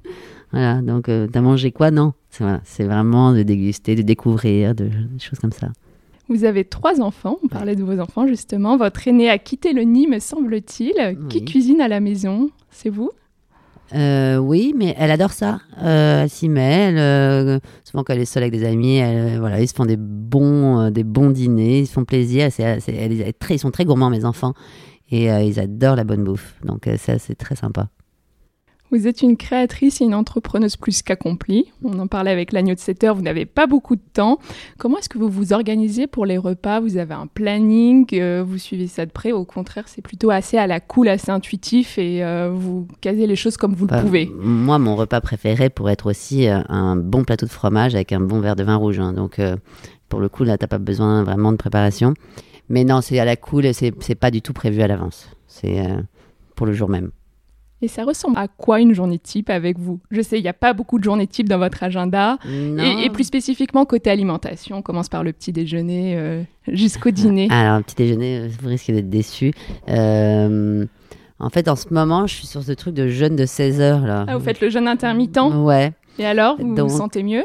voilà, 0.51 0.81
donc 0.81 1.09
euh, 1.09 1.27
t'as 1.27 1.41
mangé 1.41 1.71
quoi? 1.71 1.91
Non, 1.91 2.13
c'est 2.29 2.43
voilà, 2.43 2.61
vraiment 3.03 3.33
de 3.33 3.43
déguster, 3.43 3.95
de 3.95 4.01
découvrir, 4.01 4.73
de, 4.73 4.85
des 4.85 5.19
choses 5.19 5.39
comme 5.39 5.51
ça. 5.51 5.69
Vous 6.27 6.43
avez 6.43 6.65
trois 6.65 7.01
enfants, 7.01 7.37
on 7.43 7.47
parlait 7.47 7.75
de 7.75 7.83
vos 7.83 7.99
enfants 7.99 8.25
justement. 8.25 8.77
Votre 8.77 9.07
aîné 9.07 9.29
a 9.29 9.37
quitté 9.37 9.73
le 9.73 9.83
nid, 9.83 10.07
me 10.07 10.17
semble-t-il. 10.17 11.17
Qui 11.29 11.45
cuisine 11.45 11.81
à 11.81 11.87
la 11.87 11.99
maison? 11.99 12.49
C'est 12.71 12.89
vous? 12.89 13.11
Euh, 13.93 14.37
oui, 14.37 14.73
mais 14.75 14.95
elle 14.97 15.11
adore 15.11 15.31
ça. 15.31 15.59
Euh, 15.81 16.23
elle 16.23 16.29
s'y 16.29 16.49
met. 16.49 16.89
Elle, 16.89 16.97
euh, 16.97 17.59
souvent 17.83 18.03
quand 18.03 18.13
elle 18.13 18.21
est 18.21 18.25
seule 18.25 18.43
avec 18.43 18.53
des 18.53 18.65
amis, 18.65 18.97
elle, 18.97 19.39
voilà, 19.39 19.61
ils 19.61 19.67
se 19.67 19.73
font 19.73 19.85
des 19.85 19.97
bons, 19.97 20.79
euh, 20.79 20.89
des 20.89 21.03
bons 21.03 21.29
dîners, 21.29 21.79
ils 21.79 21.87
se 21.87 21.93
font 21.93 22.05
plaisir. 22.05 22.51
C'est, 22.51 22.63
elle 22.87 23.33
ils 23.49 23.59
sont 23.59 23.71
très 23.71 23.85
gourmands 23.85 24.09
mes 24.09 24.25
enfants 24.25 24.53
et 25.11 25.31
euh, 25.31 25.41
ils 25.41 25.59
adorent 25.59 25.95
la 25.95 26.03
bonne 26.03 26.23
bouffe. 26.23 26.55
Donc 26.63 26.87
euh, 26.87 26.97
ça 26.97 27.19
c'est 27.19 27.35
très 27.35 27.55
sympa. 27.55 27.89
Vous 28.95 29.07
êtes 29.07 29.21
une 29.21 29.35
créatrice 29.35 29.99
et 30.01 30.05
une 30.05 30.13
entrepreneuse 30.15 30.77
plus 30.77 31.01
qu'accomplie. 31.01 31.65
On 31.83 31.99
en 31.99 32.07
parlait 32.07 32.31
avec 32.31 32.51
l'agneau 32.53 32.73
de 32.73 32.79
7 32.79 33.03
heures, 33.03 33.15
vous 33.15 33.21
n'avez 33.21 33.45
pas 33.45 33.67
beaucoup 33.67 33.95
de 33.95 34.01
temps. 34.13 34.39
Comment 34.77 34.97
est-ce 34.99 35.09
que 35.09 35.17
vous 35.17 35.29
vous 35.29 35.51
organisez 35.53 36.07
pour 36.07 36.25
les 36.25 36.37
repas? 36.37 36.79
Vous 36.79 36.97
avez 36.97 37.13
un 37.13 37.27
planning, 37.27 38.05
euh, 38.13 38.43
vous 38.45 38.57
suivez 38.57 38.87
ça 38.87 39.05
de 39.05 39.11
près? 39.11 39.31
Au 39.31 39.43
contraire, 39.45 39.83
c'est 39.87 40.01
plutôt 40.01 40.29
assez 40.29 40.57
à 40.57 40.67
la 40.67 40.79
cool, 40.79 41.07
assez 41.09 41.29
intuitif 41.31 41.97
et 41.97 42.23
euh, 42.23 42.49
vous 42.53 42.87
casez 43.01 43.27
les 43.27 43.35
choses 43.35 43.57
comme 43.57 43.73
vous 43.73 43.85
Bah, 43.87 43.97
le 43.97 44.03
pouvez. 44.05 44.31
Moi, 44.39 44.79
mon 44.79 44.95
repas 44.95 45.19
préféré 45.21 45.69
pourrait 45.69 45.93
être 45.93 46.09
aussi 46.09 46.47
euh, 46.47 46.59
un 46.69 46.95
bon 46.95 47.23
plateau 47.23 47.45
de 47.45 47.51
fromage 47.51 47.95
avec 47.95 48.11
un 48.13 48.21
bon 48.21 48.39
verre 48.39 48.55
de 48.55 48.63
vin 48.63 48.75
rouge. 48.77 48.99
hein. 48.99 49.13
Donc, 49.13 49.41
pour 50.07 50.19
le 50.19 50.29
coup, 50.29 50.43
là, 50.43 50.57
t'as 50.57 50.67
pas 50.67 50.77
besoin 50.77 51.23
vraiment 51.23 51.51
de 51.51 51.57
préparation. 51.57 52.13
Mais 52.69 52.83
non, 52.83 53.01
c'est 53.01 53.19
à 53.19 53.25
la 53.25 53.35
cool 53.35 53.65
et 53.65 53.73
c'est 53.73 53.93
c'est 53.99 54.15
pas 54.15 54.31
du 54.31 54.41
tout 54.41 54.53
prévu 54.53 54.81
à 54.81 54.87
l'avance. 54.87 55.29
C'est 55.47 55.79
euh, 55.85 56.01
pour 56.55 56.65
le 56.65 56.73
jour 56.73 56.89
même. 56.89 57.11
Et 57.85 57.87
ça 57.87 58.03
ressemble 58.03 58.35
à 58.39 58.47
quoi 58.47 58.79
une 58.81 58.95
journée 58.95 59.19
type 59.19 59.51
avec 59.51 59.77
vous? 59.77 59.99
Je 60.09 60.19
sais, 60.21 60.39
il 60.39 60.41
n'y 60.41 60.47
a 60.47 60.53
pas 60.53 60.73
beaucoup 60.73 60.97
de 60.97 61.03
journées 61.03 61.27
type 61.27 61.47
dans 61.47 61.59
votre 61.59 61.83
agenda. 61.83 62.39
Et, 62.49 63.05
et 63.05 63.09
plus 63.11 63.25
spécifiquement 63.25 63.85
côté 63.85 64.09
alimentation, 64.09 64.77
on 64.77 64.81
commence 64.81 65.07
par 65.07 65.23
le 65.23 65.31
petit 65.33 65.51
déjeuner 65.53 66.15
euh, 66.17 66.41
jusqu'au 66.67 67.11
dîner. 67.11 67.47
Alors, 67.51 67.83
petit 67.83 67.93
déjeuner, 67.95 68.39
euh, 68.39 68.47
vous 68.59 68.69
risquez 68.69 68.91
d'être 68.91 69.09
déçu. 69.11 69.53
Euh, 69.87 70.83
en 71.39 71.49
fait, 71.51 71.67
en 71.67 71.75
ce 71.75 71.93
moment, 71.93 72.25
je 72.25 72.33
suis 72.33 72.47
sur 72.47 72.63
ce 72.63 72.71
truc 72.71 72.95
de 72.95 73.07
jeûne 73.07 73.35
de 73.35 73.45
16 73.45 73.79
heures. 73.81 74.01
Là. 74.01 74.25
Ah, 74.27 74.35
vous 74.35 74.43
faites 74.43 74.61
le 74.61 74.71
jeûne 74.71 74.87
intermittent? 74.87 75.37
Ouais. 75.53 75.93
Et 76.17 76.25
alors, 76.25 76.55
vous 76.59 76.73
Donc- 76.73 76.89
vous 76.89 76.97
sentez 76.97 77.21
mieux? 77.21 77.43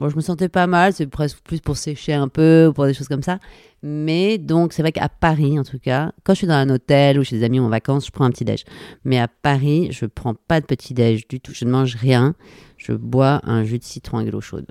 Bon, 0.00 0.08
je 0.08 0.14
me 0.16 0.20
sentais 0.20 0.48
pas 0.48 0.68
mal, 0.68 0.92
c'est 0.92 1.08
presque 1.08 1.40
plus 1.40 1.60
pour 1.60 1.76
sécher 1.76 2.12
un 2.14 2.28
peu 2.28 2.66
ou 2.68 2.72
pour 2.72 2.86
des 2.86 2.94
choses 2.94 3.08
comme 3.08 3.22
ça. 3.24 3.38
Mais 3.82 4.38
donc, 4.38 4.72
c'est 4.72 4.82
vrai 4.82 4.92
qu'à 4.92 5.08
Paris, 5.08 5.58
en 5.58 5.64
tout 5.64 5.78
cas, 5.80 6.12
quand 6.24 6.34
je 6.34 6.38
suis 6.38 6.46
dans 6.46 6.54
un 6.54 6.68
hôtel 6.70 7.18
ou 7.18 7.24
chez 7.24 7.36
des 7.38 7.44
amis 7.44 7.58
ou 7.58 7.64
en 7.64 7.68
vacances, 7.68 8.06
je 8.06 8.12
prends 8.12 8.24
un 8.24 8.30
petit 8.30 8.44
déj. 8.44 8.64
Mais 9.04 9.18
à 9.18 9.26
Paris, 9.26 9.88
je 9.90 10.06
prends 10.06 10.34
pas 10.34 10.60
de 10.60 10.66
petit 10.66 10.94
déj 10.94 11.26
du 11.26 11.40
tout. 11.40 11.52
Je 11.52 11.64
ne 11.64 11.70
mange 11.70 11.96
rien. 11.96 12.34
Je 12.76 12.92
bois 12.92 13.40
un 13.42 13.64
jus 13.64 13.78
de 13.78 13.84
citron 13.84 14.18
avec 14.18 14.28
de 14.28 14.32
l'eau 14.32 14.40
chaude. 14.40 14.66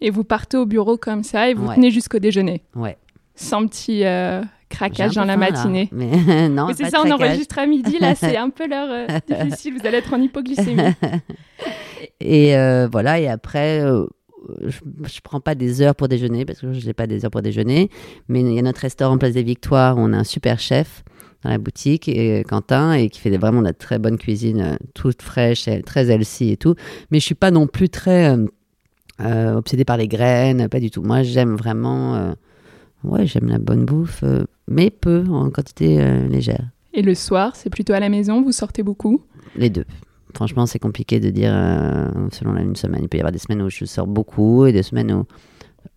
Et 0.00 0.10
vous 0.10 0.24
partez 0.24 0.56
au 0.56 0.66
bureau 0.66 0.96
comme 0.96 1.22
ça 1.22 1.48
et 1.50 1.54
vous 1.54 1.66
Ouais. 1.68 1.74
tenez 1.76 1.90
jusqu'au 1.92 2.18
déjeuner, 2.18 2.62
Ouais. 2.74 2.96
sans 3.36 3.64
petit 3.66 4.04
euh, 4.04 4.42
craquage 4.68 5.14
dans 5.14 5.24
la 5.24 5.34
faim, 5.34 5.40
là. 5.40 5.50
matinée. 5.52 5.88
Mais 5.92 6.48
non, 6.48 6.66
Oui, 6.66 6.74
c'est 6.76 6.90
ça, 6.90 7.00
on 7.04 7.10
enregistre 7.12 7.58
à 7.60 7.66
midi, 7.66 7.98
là, 8.00 8.14
c'est 8.16 8.36
un 8.36 8.50
peu 8.50 8.68
l'heure 8.68 8.88
euh, 8.90 9.06
difficile, 9.44 9.74
vous 9.80 9.86
allez 9.86 9.98
être 9.98 10.12
en 10.14 10.20
hypoglycémie. 10.20 10.82
Et 12.20 12.56
euh, 12.56 12.88
voilà, 12.90 13.18
et 13.20 13.28
après, 13.28 13.80
euh, 13.80 14.06
je, 14.64 14.78
je 15.06 15.20
prends 15.22 15.40
pas 15.40 15.54
des 15.54 15.82
heures 15.82 15.94
pour 15.94 16.08
déjeuner 16.08 16.44
parce 16.44 16.60
que 16.60 16.72
je 16.72 16.86
n'ai 16.86 16.94
pas 16.94 17.06
des 17.06 17.24
heures 17.24 17.30
pour 17.30 17.42
déjeuner. 17.42 17.90
Mais 18.28 18.40
il 18.40 18.52
y 18.52 18.58
a 18.58 18.62
notre 18.62 18.80
restaurant 18.80 19.18
Place 19.18 19.34
des 19.34 19.42
Victoires 19.42 19.96
où 19.96 20.00
on 20.00 20.12
a 20.12 20.18
un 20.18 20.24
super 20.24 20.58
chef 20.58 21.04
dans 21.44 21.50
la 21.50 21.58
boutique, 21.58 22.08
et 22.08 22.42
Quentin, 22.48 22.94
et 22.94 23.08
qui 23.08 23.20
fait 23.20 23.36
vraiment 23.36 23.60
de 23.60 23.66
la 23.66 23.72
très 23.72 24.00
bonne 24.00 24.18
cuisine, 24.18 24.60
euh, 24.60 24.76
toute 24.94 25.22
fraîche, 25.22 25.68
et 25.68 25.82
très 25.82 26.10
healthy 26.10 26.50
et 26.50 26.56
tout. 26.56 26.74
Mais 27.12 27.20
je 27.20 27.26
suis 27.26 27.36
pas 27.36 27.52
non 27.52 27.68
plus 27.68 27.88
très 27.88 28.36
euh, 28.36 28.46
euh, 29.20 29.54
obsédée 29.54 29.84
par 29.84 29.96
les 29.96 30.08
graines, 30.08 30.68
pas 30.68 30.80
du 30.80 30.90
tout. 30.90 31.00
Moi, 31.00 31.22
j'aime 31.22 31.54
vraiment, 31.54 32.16
euh, 32.16 32.32
ouais, 33.04 33.24
j'aime 33.24 33.46
la 33.46 33.60
bonne 33.60 33.84
bouffe, 33.84 34.24
euh, 34.24 34.46
mais 34.66 34.90
peu, 34.90 35.22
en 35.30 35.48
quantité 35.50 35.98
légère. 36.28 36.70
Et 36.92 37.02
le 37.02 37.14
soir, 37.14 37.54
c'est 37.54 37.70
plutôt 37.70 37.92
à 37.92 38.00
la 38.00 38.08
maison, 38.08 38.42
vous 38.42 38.50
sortez 38.50 38.82
beaucoup? 38.82 39.22
Les 39.54 39.70
deux. 39.70 39.84
Franchement, 40.38 40.66
c'est 40.66 40.78
compliqué 40.78 41.18
de 41.18 41.30
dire 41.30 41.50
euh, 41.52 42.06
selon 42.30 42.52
la 42.52 42.60
une 42.62 42.76
semaine. 42.76 43.00
Il 43.02 43.08
peut 43.08 43.16
y 43.16 43.20
avoir 43.20 43.32
des 43.32 43.40
semaines 43.40 43.60
où 43.60 43.68
je 43.70 43.84
sors 43.86 44.06
beaucoup 44.06 44.66
et 44.66 44.72
des 44.72 44.84
semaines 44.84 45.10
où. 45.12 45.24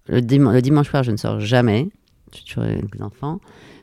Le, 0.07 0.19
dim- 0.19 0.51
le 0.51 0.63
dimanche 0.63 0.89
soir, 0.89 1.03
je 1.03 1.11
ne 1.11 1.17
sors 1.17 1.39
jamais. 1.39 1.89
Je 2.31 2.37
suis 2.37 2.45
toujours 2.45 2.63
avec 2.63 2.95
les 2.95 3.03
enfants. 3.03 3.39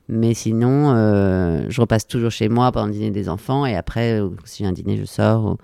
Mais 0.08 0.34
sinon, 0.34 0.90
euh, 0.96 1.64
je 1.68 1.80
repasse 1.80 2.08
toujours 2.08 2.32
chez 2.32 2.48
moi 2.48 2.72
pendant 2.72 2.86
le 2.86 2.92
dîner 2.92 3.12
des 3.12 3.28
enfants. 3.28 3.66
Et 3.66 3.76
après, 3.76 4.20
euh, 4.20 4.30
si 4.44 4.64
j'ai 4.64 4.68
un 4.68 4.72
dîner, 4.72 4.96
je 4.96 5.04
sors. 5.04 5.44
Ou, 5.44 5.56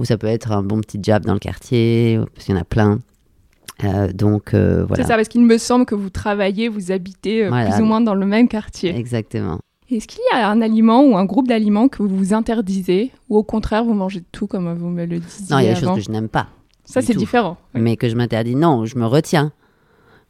ou 0.00 0.04
ça 0.06 0.16
peut 0.16 0.28
être 0.28 0.50
un 0.52 0.62
bon 0.62 0.80
petit 0.80 0.98
job 1.02 1.24
dans 1.26 1.34
le 1.34 1.40
quartier, 1.40 2.18
parce 2.34 2.46
qu'il 2.46 2.54
y 2.54 2.58
en 2.58 2.60
a 2.62 2.64
plein. 2.64 3.00
Euh, 3.84 4.10
donc, 4.12 4.54
euh, 4.54 4.86
voilà. 4.88 5.02
C'est 5.04 5.08
ça, 5.10 5.16
parce 5.16 5.28
qu'il 5.28 5.44
me 5.44 5.58
semble 5.58 5.84
que 5.84 5.94
vous 5.94 6.08
travaillez, 6.10 6.70
vous 6.70 6.90
habitez 6.90 7.44
euh, 7.44 7.48
Voilà. 7.50 7.70
plus 7.70 7.82
ou 7.82 7.84
moins 7.84 8.00
dans 8.00 8.14
le 8.14 8.24
même 8.24 8.48
quartier. 8.48 8.96
Exactement. 8.96 9.58
Est-ce 9.90 10.06
qu'il 10.06 10.20
y 10.32 10.36
a 10.36 10.48
un 10.48 10.60
aliment 10.60 11.02
ou 11.02 11.16
un 11.16 11.24
groupe 11.24 11.48
d'aliments 11.48 11.88
que 11.88 12.02
vous 12.02 12.14
vous 12.14 12.34
interdisez 12.34 13.10
ou 13.30 13.38
au 13.38 13.42
contraire 13.42 13.84
vous 13.84 13.94
mangez 13.94 14.22
tout 14.32 14.46
comme 14.46 14.72
vous 14.74 14.88
me 14.88 15.06
le 15.06 15.18
disiez 15.18 15.46
Non, 15.50 15.58
il 15.60 15.66
y 15.66 15.68
a 15.68 15.74
des 15.74 15.80
choses 15.80 15.96
que 15.96 16.02
je 16.02 16.10
n'aime 16.10 16.28
pas. 16.28 16.48
Ça 16.84 17.02
c'est 17.02 17.14
différent. 17.14 17.58
mais 17.74 17.96
que 17.96 18.08
je 18.08 18.16
m'interdis. 18.16 18.54
Non, 18.54 18.86
je 18.86 18.98
me 18.98 19.06
retiens. 19.06 19.52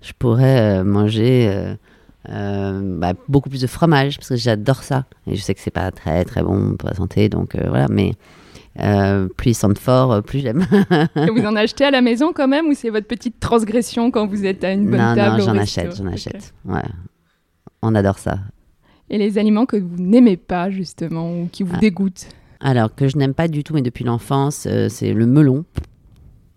Je 0.00 0.12
pourrais 0.16 0.80
euh, 0.80 0.84
manger 0.84 1.48
euh, 1.48 1.74
euh, 2.28 2.98
bah, 2.98 3.14
beaucoup 3.28 3.48
plus 3.48 3.60
de 3.60 3.66
fromage 3.66 4.16
parce 4.16 4.28
que 4.28 4.36
j'adore 4.36 4.82
ça. 4.82 5.06
Et 5.26 5.34
je 5.34 5.42
sais 5.42 5.54
que 5.54 5.60
c'est 5.60 5.72
pas 5.72 5.90
très 5.90 6.24
très 6.24 6.42
bon 6.42 6.76
pour 6.76 6.88
la 6.88 6.94
santé, 6.94 7.28
donc 7.28 7.56
voilà. 7.56 7.86
Mais 7.88 8.12
plus 9.36 9.50
ils 9.50 9.54
sentent 9.54 9.78
fort, 9.78 10.22
plus 10.22 10.38
j'aime. 10.38 10.64
Vous 11.16 11.44
en 11.44 11.56
achetez 11.56 11.84
à 11.84 11.90
la 11.90 12.00
maison 12.00 12.32
quand 12.32 12.46
même 12.46 12.66
ou 12.66 12.74
c'est 12.74 12.90
votre 12.90 13.08
petite 13.08 13.40
transgression 13.40 14.12
quand 14.12 14.28
vous 14.28 14.44
êtes 14.46 14.62
à 14.62 14.72
une 14.72 14.88
bonne 14.88 15.00
non, 15.00 15.14
table 15.16 15.38
non, 15.38 15.44
j'en 15.44 15.58
achète, 15.58 15.96
j'en 15.96 16.06
achète. 16.06 16.54
Ouais. 16.64 16.82
On 17.82 17.94
adore 17.96 18.18
ça. 18.18 18.38
Et 19.10 19.18
les 19.18 19.38
aliments 19.38 19.66
que 19.66 19.76
vous 19.76 19.96
n'aimez 19.98 20.36
pas 20.36 20.70
justement 20.70 21.32
ou 21.42 21.48
qui 21.50 21.62
vous 21.62 21.72
Ah. 21.76 21.78
dégoûtent 21.78 22.28
Alors 22.60 22.94
que 22.94 23.08
je 23.08 23.16
n'aime 23.16 23.34
pas 23.34 23.48
du 23.48 23.64
tout, 23.64 23.72
mais 23.74 23.82
depuis 23.82 24.04
l'enfance, 24.04 24.66
euh, 24.68 24.88
c'est 24.88 25.12
le 25.14 25.26
melon. 25.26 25.64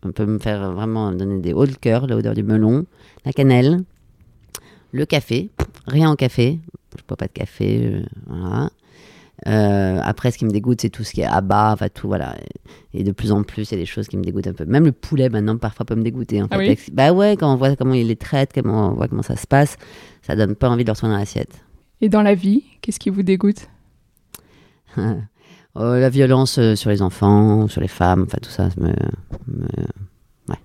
On 0.03 0.11
peut 0.11 0.25
me 0.25 0.39
faire 0.39 0.71
vraiment 0.71 1.11
donner 1.11 1.39
des 1.39 1.53
hauts 1.53 1.67
de 1.67 1.75
cœur, 1.75 2.07
l'odeur 2.07 2.33
du 2.33 2.43
melon, 2.43 2.85
la 3.25 3.31
cannelle, 3.33 3.81
le 4.91 5.05
café, 5.05 5.49
rien 5.87 6.11
au 6.11 6.15
café. 6.15 6.59
Je 6.97 7.03
bois 7.07 7.15
pas 7.17 7.27
de 7.27 7.31
café, 7.31 7.79
euh, 7.85 8.01
voilà. 8.27 8.69
Euh, 9.47 9.99
après, 10.03 10.29
ce 10.31 10.37
qui 10.37 10.45
me 10.45 10.51
dégoûte, 10.51 10.81
c'est 10.81 10.89
tout 10.89 11.03
ce 11.03 11.13
qui 11.13 11.21
est 11.21 11.25
à 11.25 11.41
bas, 11.41 11.71
enfin 11.73 11.87
tout, 11.89 12.07
voilà. 12.07 12.35
Et 12.93 13.03
de 13.03 13.11
plus 13.11 13.31
en 13.31 13.41
plus, 13.43 13.71
il 13.71 13.75
y 13.75 13.77
a 13.77 13.79
des 13.79 13.85
choses 13.87 14.07
qui 14.07 14.17
me 14.17 14.23
dégoûtent 14.23 14.47
un 14.47 14.53
peu. 14.53 14.65
Même 14.65 14.85
le 14.85 14.91
poulet, 14.91 15.29
maintenant, 15.29 15.57
parfois 15.57 15.85
peut 15.85 15.95
me 15.95 16.03
dégoûter. 16.03 16.41
En 16.43 16.47
Ah 16.51 16.57
fait. 16.57 16.69
oui 16.69 16.77
Bah 16.93 17.11
ouais, 17.13 17.37
quand 17.37 17.51
on 17.51 17.55
voit 17.55 17.75
comment 17.75 17.93
il 17.93 18.07
les 18.07 18.15
traite, 18.15 18.51
comment 18.53 18.89
on 18.89 18.93
voit 18.93 19.07
comment 19.07 19.23
ça 19.23 19.35
se 19.35 19.47
passe, 19.47 19.77
ça 20.21 20.35
donne 20.35 20.55
pas 20.55 20.69
envie 20.69 20.83
de 20.83 20.89
le 20.89 20.93
retrouver 20.93 21.13
dans 21.13 21.17
l'assiette. 21.19 21.63
Et 22.01 22.09
dans 22.09 22.23
la 22.23 22.35
vie, 22.35 22.63
qu'est-ce 22.81 22.99
qui 22.99 23.09
vous 23.09 23.23
dégoûte? 23.23 23.67
Euh, 25.77 26.01
la 26.01 26.09
violence 26.09 26.57
euh, 26.57 26.75
sur 26.75 26.89
les 26.89 27.01
enfants, 27.01 27.69
sur 27.69 27.79
les 27.79 27.87
femmes, 27.87 28.25
enfin 28.27 28.39
tout 28.41 28.49
ça 28.49 28.67
me, 28.75 28.89
me, 29.47 29.67
ouais, 30.49 30.57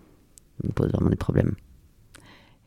me 0.65 0.73
pose 0.73 0.91
vraiment 0.91 1.11
des 1.11 1.15
problèmes. 1.17 1.55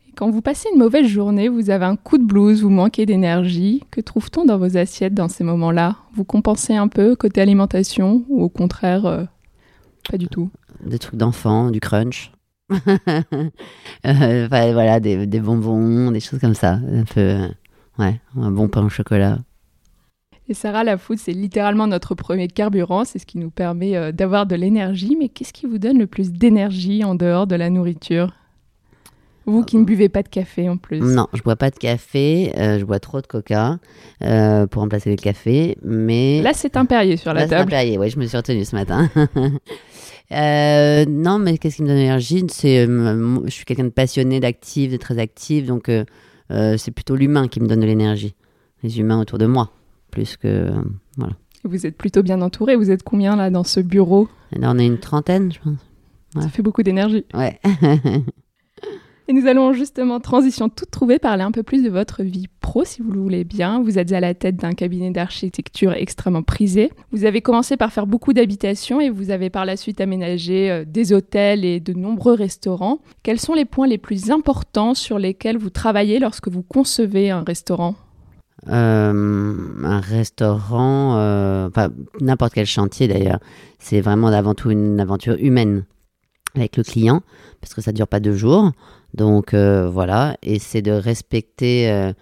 Et 0.08 0.12
Quand 0.12 0.30
vous 0.30 0.40
passez 0.40 0.70
une 0.72 0.78
mauvaise 0.78 1.06
journée, 1.06 1.50
vous 1.50 1.68
avez 1.68 1.84
un 1.84 1.96
coup 1.96 2.16
de 2.16 2.24
blues, 2.24 2.62
vous 2.62 2.70
manquez 2.70 3.04
d'énergie. 3.04 3.84
Que 3.90 4.00
trouve-t-on 4.00 4.46
dans 4.46 4.56
vos 4.56 4.78
assiettes 4.78 5.12
dans 5.12 5.28
ces 5.28 5.44
moments-là? 5.44 5.96
Vous 6.14 6.24
compensez 6.24 6.74
un 6.74 6.88
peu 6.88 7.14
côté 7.14 7.42
alimentation 7.42 8.24
ou 8.30 8.42
au 8.42 8.48
contraire, 8.48 9.04
euh, 9.04 9.24
pas 10.10 10.16
du 10.16 10.28
tout? 10.28 10.48
Des 10.82 10.98
trucs 10.98 11.16
d'enfants, 11.16 11.70
du 11.70 11.80
crunch. 11.80 12.32
Euh, 14.06 14.46
voilà, 14.48 14.98
des, 14.98 15.26
des 15.26 15.40
bonbons, 15.40 16.10
des 16.10 16.20
choses 16.20 16.40
comme 16.40 16.54
ça. 16.54 16.78
Un 16.90 17.04
peu, 17.04 17.36
ouais, 17.98 18.20
un 18.36 18.50
bon 18.50 18.68
pain 18.68 18.84
au 18.84 18.88
chocolat. 18.88 19.38
Et 20.50 20.54
Sarah, 20.54 20.82
la 20.82 20.98
food, 20.98 21.16
c'est 21.16 21.32
littéralement 21.32 21.86
notre 21.86 22.16
premier 22.16 22.48
carburant, 22.48 23.04
c'est 23.04 23.20
ce 23.20 23.26
qui 23.26 23.38
nous 23.38 23.50
permet 23.50 23.96
euh, 23.96 24.10
d'avoir 24.10 24.46
de 24.46 24.56
l'énergie. 24.56 25.16
Mais 25.16 25.28
qu'est-ce 25.28 25.52
qui 25.52 25.64
vous 25.64 25.78
donne 25.78 25.96
le 25.96 26.08
plus 26.08 26.32
d'énergie 26.32 27.04
en 27.04 27.14
dehors 27.14 27.46
de 27.46 27.54
la 27.54 27.70
nourriture? 27.70 28.34
Vous 29.46 29.62
qui 29.62 29.76
ne 29.76 29.84
buvez 29.84 30.08
pas 30.08 30.24
de 30.24 30.28
café 30.28 30.68
en 30.68 30.76
plus. 30.76 30.98
Non, 30.98 31.28
je 31.34 31.42
bois 31.42 31.54
pas 31.54 31.70
de 31.70 31.76
café, 31.76 32.52
euh, 32.58 32.80
je 32.80 32.84
bois 32.84 32.98
trop 32.98 33.20
de 33.20 33.28
coca 33.28 33.78
euh, 34.24 34.66
pour 34.66 34.82
remplacer 34.82 35.10
le 35.10 35.16
café, 35.16 35.78
mais... 35.84 36.42
Là, 36.42 36.52
c'est 36.52 36.76
un 36.76 36.84
Perrier 36.84 37.16
sur 37.16 37.32
la 37.32 37.42
Là, 37.42 37.46
c'est 37.46 37.54
un 37.54 37.58
table. 37.58 37.70
Perrier, 37.70 37.96
ouais, 37.96 38.10
je 38.10 38.18
me 38.18 38.26
suis 38.26 38.36
retenue 38.36 38.64
ce 38.64 38.74
matin. 38.74 39.08
Non, 40.32 41.38
mais 41.40 41.58
qu'est-ce 41.58 41.76
qui 41.76 41.82
me 41.82 41.88
donne 41.88 41.96
l'énergie? 41.96 42.44
C'est, 42.50 42.86
je 42.86 43.50
suis 43.50 43.64
quelqu'un 43.64 43.84
de 43.84 43.88
passionné, 43.88 44.38
d'actif, 44.38 44.92
de 44.92 44.96
très 44.96 45.18
actif, 45.18 45.66
donc 45.66 45.90
euh, 46.50 46.76
c'est 46.76 46.90
plutôt 46.90 47.16
l'humain 47.16 47.48
qui 47.48 47.60
me 47.60 47.66
donne 47.66 47.80
de 47.80 47.86
l'énergie, 47.86 48.34
les 48.82 48.98
humains 48.98 49.20
autour 49.20 49.38
de 49.38 49.46
moi, 49.46 49.70
plus 50.10 50.36
que 50.36 50.48
euh, 50.48 50.82
voilà. 51.16 51.34
Vous 51.64 51.86
êtes 51.86 51.96
plutôt 51.96 52.22
bien 52.22 52.40
entouré. 52.40 52.74
Vous 52.74 52.90
êtes 52.90 53.02
combien 53.02 53.36
là 53.36 53.50
dans 53.50 53.64
ce 53.64 53.80
bureau? 53.80 54.28
Là, 54.52 54.70
on 54.74 54.78
est 54.78 54.86
une 54.86 54.98
trentaine, 54.98 55.52
je 55.52 55.58
pense. 55.60 55.78
Ouais. 56.34 56.42
Ça 56.42 56.48
fait 56.48 56.62
beaucoup 56.62 56.82
d'énergie. 56.82 57.24
Ouais. 57.34 57.60
Et 59.30 59.32
nous 59.32 59.46
allons 59.46 59.72
justement, 59.72 60.18
transition 60.18 60.68
toute 60.68 60.90
trouvée, 60.90 61.20
parler 61.20 61.44
un 61.44 61.52
peu 61.52 61.62
plus 61.62 61.84
de 61.84 61.88
votre 61.88 62.24
vie 62.24 62.48
pro, 62.60 62.84
si 62.84 63.00
vous 63.00 63.12
le 63.12 63.20
voulez 63.20 63.44
bien. 63.44 63.80
Vous 63.80 63.96
êtes 63.96 64.10
à 64.10 64.18
la 64.18 64.34
tête 64.34 64.56
d'un 64.56 64.72
cabinet 64.72 65.12
d'architecture 65.12 65.92
extrêmement 65.92 66.42
prisé. 66.42 66.90
Vous 67.12 67.24
avez 67.24 67.40
commencé 67.40 67.76
par 67.76 67.92
faire 67.92 68.08
beaucoup 68.08 68.32
d'habitations 68.32 69.00
et 69.00 69.08
vous 69.08 69.30
avez 69.30 69.48
par 69.48 69.66
la 69.66 69.76
suite 69.76 70.00
aménagé 70.00 70.68
euh, 70.68 70.84
des 70.84 71.12
hôtels 71.12 71.64
et 71.64 71.78
de 71.78 71.92
nombreux 71.92 72.34
restaurants. 72.34 72.98
Quels 73.22 73.38
sont 73.38 73.54
les 73.54 73.64
points 73.64 73.86
les 73.86 73.98
plus 73.98 74.32
importants 74.32 74.94
sur 74.94 75.16
lesquels 75.20 75.58
vous 75.58 75.70
travaillez 75.70 76.18
lorsque 76.18 76.48
vous 76.48 76.64
concevez 76.64 77.30
un 77.30 77.44
restaurant? 77.44 77.94
Euh, 78.68 79.54
un 79.84 80.00
restaurant, 80.00 81.18
euh, 81.18 81.68
enfin 81.68 81.90
n'importe 82.20 82.54
quel 82.54 82.66
chantier 82.66 83.06
d'ailleurs, 83.06 83.38
c'est 83.78 84.00
vraiment 84.00 84.26
avant 84.26 84.54
tout 84.54 84.72
une 84.72 84.98
aventure 84.98 85.36
humaine 85.38 85.84
avec 86.56 86.76
le 86.76 86.82
client, 86.82 87.22
parce 87.60 87.74
que 87.74 87.80
ça 87.80 87.92
dure 87.92 88.08
pas 88.08 88.18
deux 88.18 88.34
jours. 88.34 88.72
Donc 89.14 89.54
euh, 89.54 89.88
voilà, 89.88 90.36
et 90.42 90.58
c'est 90.58 90.82
de 90.82 90.92
respecter 90.92 91.90
euh, 91.90 92.12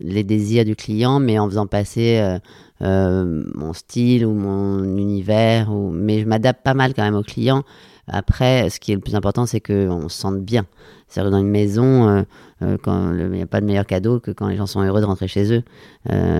les 0.00 0.24
désirs 0.24 0.64
du 0.64 0.76
client, 0.76 1.18
mais 1.20 1.38
en 1.38 1.48
faisant 1.48 1.66
passer 1.66 2.38
euh, 2.82 3.42
mon 3.54 3.72
style 3.72 4.26
ou 4.26 4.32
mon 4.32 4.84
univers. 4.84 5.70
Mais 5.70 6.20
je 6.20 6.26
m'adapte 6.26 6.62
pas 6.62 6.74
mal 6.74 6.94
quand 6.94 7.02
même 7.02 7.14
au 7.14 7.22
client. 7.22 7.62
Après, 8.08 8.70
ce 8.70 8.78
qui 8.78 8.92
est 8.92 8.94
le 8.94 9.00
plus 9.00 9.16
important, 9.16 9.46
c'est 9.46 9.60
qu'on 9.60 10.08
se 10.08 10.16
sente 10.16 10.40
bien. 10.40 10.64
C'est-à-dire 11.08 11.32
dans 11.32 11.40
une 11.40 11.50
maison, 11.50 12.24
il 12.60 12.66
n'y 12.66 13.42
a 13.42 13.46
pas 13.46 13.60
de 13.60 13.66
meilleur 13.66 13.86
cadeau 13.86 14.20
que 14.20 14.30
quand 14.30 14.46
les 14.46 14.56
gens 14.56 14.66
sont 14.66 14.80
heureux 14.80 15.00
de 15.00 15.06
rentrer 15.06 15.26
chez 15.26 15.52
eux. 15.52 15.64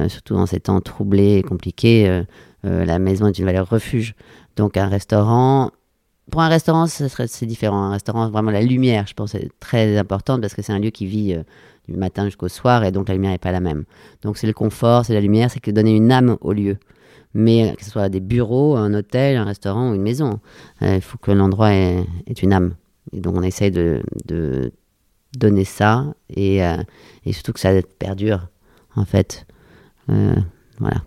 Surtout 0.09 0.35
dans 0.35 0.47
ces 0.47 0.61
temps 0.61 0.81
troublés 0.81 1.39
et 1.39 1.43
compliqués, 1.43 2.23
la 2.63 2.99
maison 3.01 3.27
est 3.27 3.39
une 3.39 3.47
valeur 3.47 3.69
refuge. 3.69 4.15
Donc 4.55 4.77
un 4.77 4.87
restaurant, 4.87 5.71
pour 6.31 6.43
un 6.43 6.49
restaurant, 6.49 6.87
c'est 6.87 7.47
différent. 7.47 7.85
Un 7.85 7.91
restaurant, 7.93 8.29
vraiment 8.31 8.51
la 8.51 8.63
lumière, 8.63 9.07
je 9.07 9.15
pense, 9.15 9.35
est 9.35 9.49
très 9.61 9.97
importante 9.97 10.41
parce 10.41 10.55
que 10.55 10.63
c'est 10.63 10.73
un 10.73 10.79
lieu 10.79 10.91
qui 10.91 11.07
vit 11.07 11.35
euh, 11.35 11.43
du 11.89 11.97
matin 11.97 12.25
jusqu'au 12.25 12.49
soir 12.49 12.85
et 12.85 12.91
donc 12.91 13.09
la 13.09 13.15
lumière 13.15 13.31
n'est 13.31 13.39
pas 13.39 13.53
la 13.53 13.61
même. 13.61 13.85
Donc 14.23 14.37
c'est 14.37 14.47
le 14.47 14.53
confort, 14.53 15.05
c'est 15.05 15.15
la 15.15 15.21
lumière, 15.21 15.51
c'est 15.51 15.61
que 15.61 15.71
donner 15.71 15.95
une 15.95 16.11
âme 16.11 16.37
au 16.41 16.53
lieu. 16.53 16.79
Mais 17.35 17.71
euh, 17.71 17.75
que 17.75 17.85
ce 17.85 17.91
soit 17.91 18.09
des 18.09 18.21
bureaux, 18.21 18.77
un 18.77 18.93
hôtel, 18.93 19.37
un 19.37 19.45
restaurant 19.45 19.91
ou 19.91 19.95
une 19.95 20.03
maison, 20.03 20.41
euh, 20.83 20.97
il 20.97 21.03
faut 21.03 21.19
que 21.19 21.31
l'endroit 21.31 21.73
ait, 21.73 22.05
une 22.43 22.53
âme. 22.53 22.75
Et 23.13 23.21
donc 23.21 23.37
on 23.37 23.43
essaye 23.43 23.71
de, 23.71 24.03
donner 25.37 25.65
ça 25.65 26.15
et, 26.31 26.61
et 27.27 27.33
surtout 27.33 27.53
que 27.53 27.61
ça 27.61 27.71
perdure, 27.99 28.49
en 28.95 29.05
fait. 29.05 29.47
Voilà. 30.09 31.03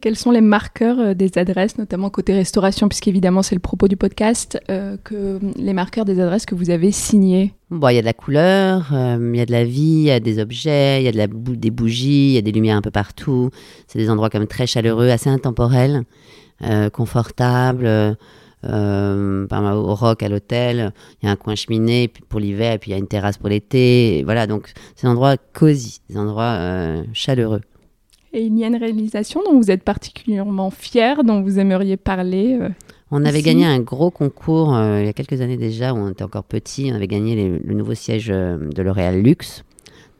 Quels 0.00 0.14
sont 0.14 0.30
les 0.30 0.40
marqueurs 0.40 1.00
euh, 1.00 1.14
des 1.14 1.38
adresses, 1.38 1.76
notamment 1.76 2.08
côté 2.08 2.32
restauration, 2.32 2.88
puisqu'évidemment 2.88 3.42
c'est 3.42 3.56
le 3.56 3.60
propos 3.60 3.88
du 3.88 3.96
podcast, 3.96 4.60
euh, 4.70 4.96
que 5.02 5.40
les 5.56 5.72
marqueurs 5.72 6.04
des 6.04 6.20
adresses 6.20 6.46
que 6.46 6.54
vous 6.54 6.70
avez 6.70 6.92
signées? 6.92 7.52
Bon, 7.70 7.88
il 7.88 7.96
y 7.96 7.98
a 7.98 8.00
de 8.00 8.06
la 8.06 8.12
couleur, 8.12 8.90
euh, 8.92 9.18
il 9.34 9.36
y 9.36 9.40
a 9.40 9.46
de 9.46 9.50
la 9.50 9.64
vie, 9.64 9.80
il 9.80 10.02
y 10.04 10.10
a 10.12 10.20
des 10.20 10.38
objets, 10.38 11.02
il 11.02 11.04
y 11.04 11.20
a 11.20 11.26
des 11.26 11.70
bougies, 11.70 12.28
il 12.28 12.34
y 12.34 12.38
a 12.38 12.42
des 12.42 12.52
lumières 12.52 12.76
un 12.76 12.82
peu 12.82 12.92
partout. 12.92 13.50
C'est 13.88 13.98
des 13.98 14.08
endroits 14.08 14.30
comme 14.30 14.46
très 14.46 14.68
chaleureux, 14.68 15.10
assez 15.10 15.30
intemporels, 15.30 16.04
confortables. 16.92 18.16
au 18.62 19.94
rock 19.94 20.22
à 20.22 20.28
l'hôtel, 20.28 20.92
il 21.20 21.26
y 21.26 21.28
a 21.28 21.32
un 21.32 21.36
coin 21.36 21.56
cheminée 21.56 22.08
pour 22.28 22.38
l'hiver, 22.38 22.78
puis 22.78 22.92
il 22.92 22.92
y 22.92 22.94
a 22.94 22.98
une 22.98 23.08
terrasse 23.08 23.36
pour 23.36 23.48
l'été. 23.48 24.22
Voilà, 24.24 24.46
donc 24.46 24.72
c'est 24.94 25.06
des 25.06 25.08
endroits 25.08 25.36
cosy, 25.52 26.00
des 26.08 26.16
endroits 26.16 26.56
chaleureux. 27.12 27.62
Et 28.32 28.42
il 28.42 28.58
y 28.58 28.64
a 28.64 28.66
une 28.68 28.76
réalisation 28.76 29.42
dont 29.44 29.56
vous 29.58 29.70
êtes 29.70 29.82
particulièrement 29.82 30.70
fier, 30.70 31.24
dont 31.24 31.40
vous 31.42 31.58
aimeriez 31.58 31.96
parler 31.96 32.58
euh, 32.60 32.68
On 33.10 33.24
avait 33.24 33.38
Ici. 33.38 33.46
gagné 33.46 33.64
un 33.66 33.80
gros 33.80 34.10
concours 34.10 34.74
euh, 34.74 35.00
il 35.00 35.06
y 35.06 35.08
a 35.08 35.12
quelques 35.14 35.40
années 35.40 35.56
déjà, 35.56 35.94
où 35.94 35.96
on 35.96 36.10
était 36.10 36.24
encore 36.24 36.44
petit. 36.44 36.90
On 36.92 36.94
avait 36.94 37.06
gagné 37.06 37.34
les- 37.34 37.58
le 37.58 37.74
nouveau 37.74 37.94
siège 37.94 38.28
euh, 38.30 38.58
de 38.58 38.82
L'Oréal 38.82 39.22
Luxe. 39.22 39.64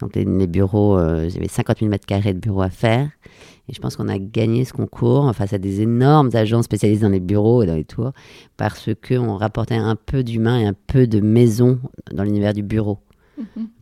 Donc 0.00 0.14
les, 0.14 0.24
les 0.24 0.46
bureaux, 0.46 0.96
il 1.24 1.30
y 1.34 1.36
avait 1.38 1.48
50 1.48 1.78
000 1.80 1.90
mètres 1.90 2.06
carrés 2.06 2.32
de 2.32 2.38
bureaux 2.38 2.62
à 2.62 2.70
faire. 2.70 3.10
Et 3.68 3.74
je 3.74 3.80
pense 3.80 3.96
qu'on 3.96 4.08
a 4.08 4.18
gagné 4.18 4.64
ce 4.64 4.72
concours 4.72 5.34
face 5.34 5.52
à 5.52 5.58
des 5.58 5.82
énormes 5.82 6.30
agences 6.34 6.66
spécialisées 6.66 7.02
dans 7.02 7.08
les 7.10 7.18
bureaux 7.20 7.62
et 7.64 7.66
dans 7.66 7.74
les 7.74 7.84
tours, 7.84 8.12
parce 8.56 8.88
qu'on 9.06 9.36
rapportait 9.36 9.74
un 9.74 9.96
peu 9.96 10.22
d'humain 10.22 10.60
et 10.60 10.66
un 10.66 10.74
peu 10.86 11.06
de 11.08 11.20
maison 11.20 11.80
dans 12.14 12.22
l'univers 12.22 12.54
du 12.54 12.62
bureau. 12.62 12.98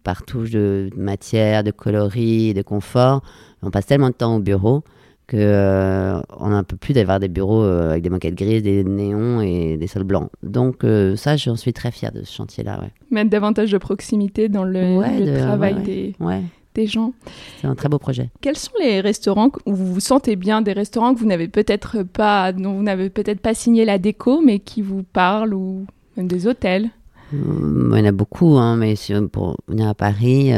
Par 0.05 0.25
touche 0.25 0.51
de 0.51 0.91
matière, 0.97 1.63
de 1.65 1.71
coloris, 1.71 2.53
de 2.55 2.63
confort. 2.63 3.23
On 3.67 3.71
passe 3.71 3.87
tellement 3.87 4.09
de 4.09 4.15
temps 4.15 4.37
au 4.37 4.41
bureau 4.41 4.83
que 5.27 5.37
euh, 5.37 6.21
on 6.39 6.53
a 6.53 6.55
un 6.55 6.63
peu 6.63 6.77
plus 6.77 6.93
d'avoir 6.95 7.19
des 7.19 7.27
bureaux 7.27 7.65
euh, 7.65 7.91
avec 7.91 8.03
des 8.05 8.11
moquettes 8.11 8.37
grises, 8.37 8.63
des 8.63 8.85
néons 8.85 9.41
et 9.41 9.77
des 9.77 9.87
sols 9.89 10.05
blancs. 10.05 10.31
Donc 10.45 10.85
euh, 10.85 11.17
ça, 11.17 11.37
j'en 11.37 11.57
suis 11.57 11.73
très 11.73 11.91
fière 11.91 12.13
de 12.13 12.23
ce 12.23 12.33
chantier-là. 12.33 12.79
Ouais. 12.81 12.93
mettre 13.11 13.31
davantage 13.31 13.73
de 13.73 13.79
proximité 13.79 14.49
dans 14.49 14.63
le, 14.63 14.97
Ouais, 14.99 15.19
le 15.19 15.27
de- 15.33 15.39
travail 15.39 16.15
ouais. 16.21 16.43
Des, 16.77 16.87
gens. 16.87 17.13
c'est 17.61 17.67
un 17.67 17.75
très 17.75 17.89
beau 17.89 17.99
projet. 17.99 18.29
Quels 18.43 18.57
sont 18.59 18.71
les 18.81 19.01
restaurants 19.01 19.51
où 19.65 19.75
vous 19.75 19.95
vous 19.95 20.01
sentez 20.01 20.37
bien, 20.37 20.61
des 20.63 20.75
restaurants 20.75 21.15
que 21.15 21.19
vous 21.19 21.27
n'avez 21.27 21.49
peut-être 21.49 22.03
pas, 22.05 22.53
dont 22.53 22.75
vous 22.75 22.83
n'avez 22.83 23.09
peut-être 23.11 23.41
pas 23.41 23.55
signé 23.55 23.85
la 23.87 23.99
déco, 23.99 24.43
mais 24.45 24.59
qui 24.61 24.83
vous 24.83 25.03
parlent, 25.03 25.55
ou 25.55 25.87
même 26.19 26.29
des 26.29 26.47
hôtels? 26.47 26.91
Hum, 27.33 27.93
Il 27.95 27.99
y 27.99 28.03
en 28.03 28.05
a 28.05 28.13
beaucoup, 28.13 28.59
hein, 28.59 28.77
mais 28.77 28.95
si- 28.95 29.15
pour 29.33 29.57
venir 29.67 29.89
à 29.89 29.95
Paris, 29.95 30.53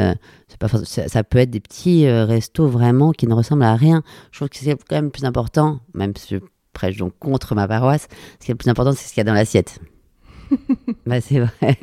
ça, 0.84 1.24
peut 1.24 1.38
être 1.38 1.50
des 1.50 1.60
petits 1.60 2.06
euh, 2.06 2.24
restos 2.24 2.66
vraiment 2.66 3.12
qui 3.12 3.26
ne 3.26 3.34
ressemblent 3.34 3.62
à 3.62 3.74
rien. 3.76 4.02
Je 4.32 4.38
trouve 4.38 4.48
que 4.48 4.56
c'est 4.56 4.76
quand 4.88 4.96
même 4.96 5.10
plus 5.10 5.24
important, 5.24 5.80
même 5.94 6.14
si 6.16 6.36
je 6.36 6.40
prêche 6.72 6.96
donc 6.96 7.12
contre 7.18 7.54
ma 7.54 7.66
paroisse, 7.66 8.08
ce 8.40 8.46
qui 8.46 8.50
est 8.50 8.54
le 8.54 8.58
plus 8.58 8.68
important, 8.68 8.92
c'est 8.92 9.08
ce 9.08 9.14
qu'il 9.14 9.18
y 9.18 9.22
a 9.22 9.24
dans 9.24 9.34
l'assiette. 9.34 9.80
Bah, 11.06 11.20
c'est 11.20 11.40
vrai. 11.40 11.78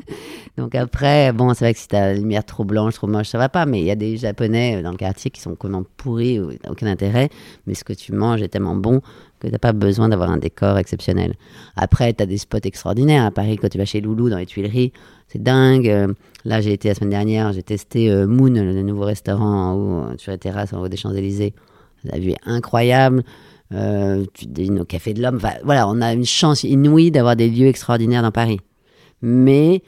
Donc 0.57 0.75
après, 0.75 1.33
bon, 1.33 1.53
c'est 1.53 1.65
vrai 1.65 1.73
que 1.73 1.79
si 1.79 1.87
t'as 1.87 2.07
la 2.07 2.13
lumière 2.13 2.45
trop 2.45 2.63
blanche, 2.63 2.95
trop 2.95 3.07
moche, 3.07 3.27
ça 3.27 3.37
va 3.37 3.49
pas, 3.49 3.65
mais 3.65 3.79
il 3.79 3.85
y 3.85 3.91
a 3.91 3.95
des 3.95 4.17
Japonais 4.17 4.77
euh, 4.77 4.81
dans 4.81 4.91
le 4.91 4.97
quartier 4.97 5.31
qui 5.31 5.41
sont 5.41 5.51
complètement 5.51 5.83
pourris, 5.97 6.39
ou 6.39 6.51
aucun 6.69 6.87
intérêt, 6.87 7.29
mais 7.67 7.73
ce 7.73 7.83
que 7.83 7.93
tu 7.93 8.13
manges 8.13 8.41
est 8.41 8.47
tellement 8.47 8.75
bon 8.75 9.01
que 9.39 9.47
t'as 9.47 9.57
pas 9.57 9.73
besoin 9.73 10.09
d'avoir 10.09 10.29
un 10.31 10.37
décor 10.37 10.77
exceptionnel. 10.77 11.35
Après, 11.75 12.13
tu 12.13 12.23
as 12.23 12.25
des 12.25 12.37
spots 12.37 12.59
extraordinaires. 12.63 13.25
À 13.25 13.31
Paris, 13.31 13.57
quand 13.57 13.69
tu 13.69 13.77
vas 13.77 13.85
chez 13.85 14.01
Loulou 14.01 14.29
dans 14.29 14.37
les 14.37 14.45
Tuileries, 14.45 14.93
c'est 15.27 15.41
dingue. 15.41 15.89
Euh, 15.89 16.13
Là, 16.45 16.61
j'ai 16.61 16.73
été 16.73 16.89
la 16.89 16.93
semaine 16.93 17.09
dernière, 17.09 17.51
j'ai 17.53 17.63
testé 17.63 18.11
euh, 18.11 18.27
Moon, 18.27 18.51
le 18.51 18.83
nouveau 18.83 19.03
restaurant 19.03 20.13
sur 20.17 20.31
les 20.31 20.37
terrasses 20.37 20.73
en 20.73 20.79
haut 20.79 20.87
des 20.87 20.95
Champs-Élysées. 20.95 21.55
La 22.03 22.19
vue 22.19 22.29
est 22.31 22.39
incroyable. 22.45 23.23
Euh, 23.73 24.25
tu 24.33 24.45
dînes 24.45 24.79
au 24.79 24.85
Café 24.85 25.13
de 25.13 25.21
l'Homme. 25.21 25.37
Enfin, 25.37 25.53
voilà, 25.63 25.87
on 25.87 26.01
a 26.01 26.13
une 26.13 26.25
chance 26.25 26.63
inouïe 26.63 27.11
d'avoir 27.11 27.35
des 27.35 27.49
lieux 27.49 27.67
extraordinaires 27.67 28.21
dans 28.21 28.31
Paris. 28.31 28.59
Mais 29.21 29.81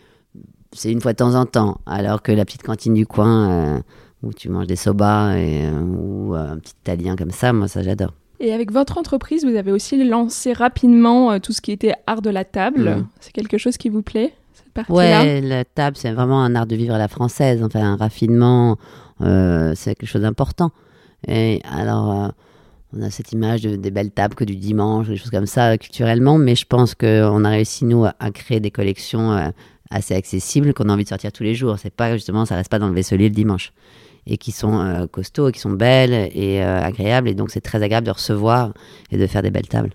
c'est 0.71 0.91
une 0.91 1.01
fois 1.01 1.13
de 1.13 1.17
temps 1.17 1.35
en 1.35 1.45
temps. 1.45 1.79
Alors 1.85 2.21
que 2.21 2.31
la 2.31 2.45
petite 2.45 2.63
cantine 2.63 2.93
du 2.93 3.05
coin, 3.05 3.49
euh, 3.49 3.79
où 4.23 4.33
tu 4.33 4.49
manges 4.49 4.67
des 4.67 4.75
soba 4.75 5.37
et, 5.37 5.65
euh, 5.65 5.79
ou 5.81 6.35
euh, 6.35 6.53
un 6.53 6.57
petit 6.57 6.73
italien 6.81 7.15
comme 7.15 7.31
ça, 7.31 7.53
moi, 7.53 7.67
ça, 7.67 7.83
j'adore. 7.83 8.13
Et 8.39 8.53
avec 8.53 8.71
votre 8.71 8.97
entreprise, 8.97 9.45
vous 9.45 9.55
avez 9.55 9.71
aussi 9.71 10.03
lancé 10.03 10.53
rapidement 10.53 11.39
tout 11.39 11.53
ce 11.53 11.61
qui 11.61 11.71
était 11.71 11.93
art 12.05 12.21
de 12.21 12.29
la 12.29 12.45
table. 12.45 12.97
Mhm. 12.97 13.07
C'est 13.19 13.31
quelque 13.31 13.57
chose 13.57 13.77
qui 13.77 13.89
vous 13.89 14.03
plaît, 14.03 14.33
Ouais, 14.89 15.41
la 15.41 15.65
table, 15.65 15.97
c'est 15.97 16.11
vraiment 16.11 16.41
un 16.43 16.55
art 16.55 16.67
de 16.67 16.75
vivre 16.75 16.93
à 16.93 16.97
la 16.97 17.07
française. 17.07 17.63
Enfin, 17.63 17.81
un 17.81 17.95
raffinement, 17.95 18.77
euh, 19.21 19.73
c'est 19.75 19.95
quelque 19.95 20.09
chose 20.09 20.21
d'important. 20.21 20.71
Et 21.27 21.61
alors, 21.69 22.11
euh, 22.11 22.27
on 22.93 23.01
a 23.01 23.09
cette 23.09 23.31
image 23.31 23.61
de- 23.61 23.75
des 23.75 23.91
belles 23.91 24.11
tables 24.11 24.35
que 24.35 24.43
du 24.43 24.55
dimanche, 24.55 25.07
des 25.07 25.17
choses 25.17 25.29
comme 25.29 25.45
ça, 25.45 25.71
euh, 25.71 25.77
culturellement, 25.77 26.37
mais 26.37 26.55
je 26.55 26.65
pense 26.65 26.95
qu'on 26.95 27.43
a 27.43 27.49
réussi, 27.49 27.85
nous, 27.85 28.05
à, 28.05 28.31
créer 28.31 28.59
des 28.59 28.71
collections 28.71 29.31
euh, 29.33 29.49
assez 29.89 30.15
accessibles 30.15 30.73
qu'on 30.73 30.89
a 30.89 30.93
envie 30.93 31.03
de 31.03 31.09
sortir 31.09 31.31
tous 31.31 31.43
les 31.43 31.55
jours. 31.55 31.77
C'est 31.79 31.93
pas, 31.93 32.13
justement, 32.13 32.45
ça 32.45 32.55
reste 32.55 32.69
pas 32.71 32.79
dans 32.79 32.87
le 32.87 32.95
vaisselier 32.95 33.29
le 33.29 33.35
dimanche. 33.35 33.73
Et 34.25 34.37
qui 34.37 34.51
sont 34.51 34.79
euh, 34.79 35.07
costauds, 35.07 35.51
qui 35.51 35.59
sont 35.59 35.71
belles 35.71 36.29
et 36.33 36.61
agréables. 36.61 37.29
Et 37.29 37.33
donc, 37.33 37.49
c'est 37.49 37.61
très 37.61 37.81
agréable 37.81 38.07
de 38.07 38.11
recevoir 38.11 38.73
et 39.09 39.17
de 39.17 39.25
faire 39.25 39.41
des 39.41 39.51
belles 39.51 39.69
tables. 39.69 39.91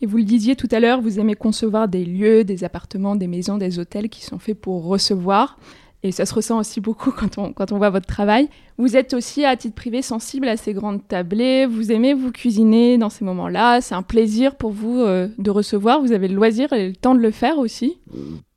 Et 0.00 0.06
vous 0.06 0.18
le 0.18 0.24
disiez 0.24 0.56
tout 0.56 0.68
à 0.70 0.78
l'heure, 0.78 1.00
vous 1.00 1.18
aimez 1.18 1.34
concevoir 1.34 1.88
des 1.88 2.04
lieux, 2.04 2.44
des 2.44 2.64
appartements, 2.64 3.16
des 3.16 3.26
maisons, 3.26 3.56
des 3.56 3.78
hôtels 3.78 4.08
qui 4.08 4.24
sont 4.24 4.38
faits 4.38 4.60
pour 4.60 4.84
recevoir. 4.84 5.58
Et 6.06 6.12
ça 6.12 6.24
se 6.24 6.32
ressent 6.32 6.58
aussi 6.58 6.80
beaucoup 6.80 7.10
quand 7.10 7.36
on, 7.38 7.52
quand 7.52 7.72
on 7.72 7.78
voit 7.78 7.90
votre 7.90 8.06
travail. 8.06 8.48
Vous 8.78 8.96
êtes 8.96 9.12
aussi, 9.12 9.44
à 9.44 9.56
titre 9.56 9.74
privé, 9.74 10.02
sensible 10.02 10.46
à 10.48 10.56
ces 10.56 10.72
grandes 10.72 11.06
tablées. 11.08 11.66
Vous 11.66 11.90
aimez 11.90 12.14
vous 12.14 12.30
cuisiner 12.30 12.96
dans 12.96 13.10
ces 13.10 13.24
moments-là. 13.24 13.80
C'est 13.80 13.94
un 13.94 14.02
plaisir 14.02 14.54
pour 14.54 14.70
vous 14.70 15.00
euh, 15.00 15.28
de 15.38 15.50
recevoir. 15.50 16.00
Vous 16.00 16.12
avez 16.12 16.28
le 16.28 16.36
loisir 16.36 16.72
et 16.72 16.88
le 16.88 16.94
temps 16.94 17.14
de 17.14 17.20
le 17.20 17.32
faire 17.32 17.58
aussi. 17.58 17.98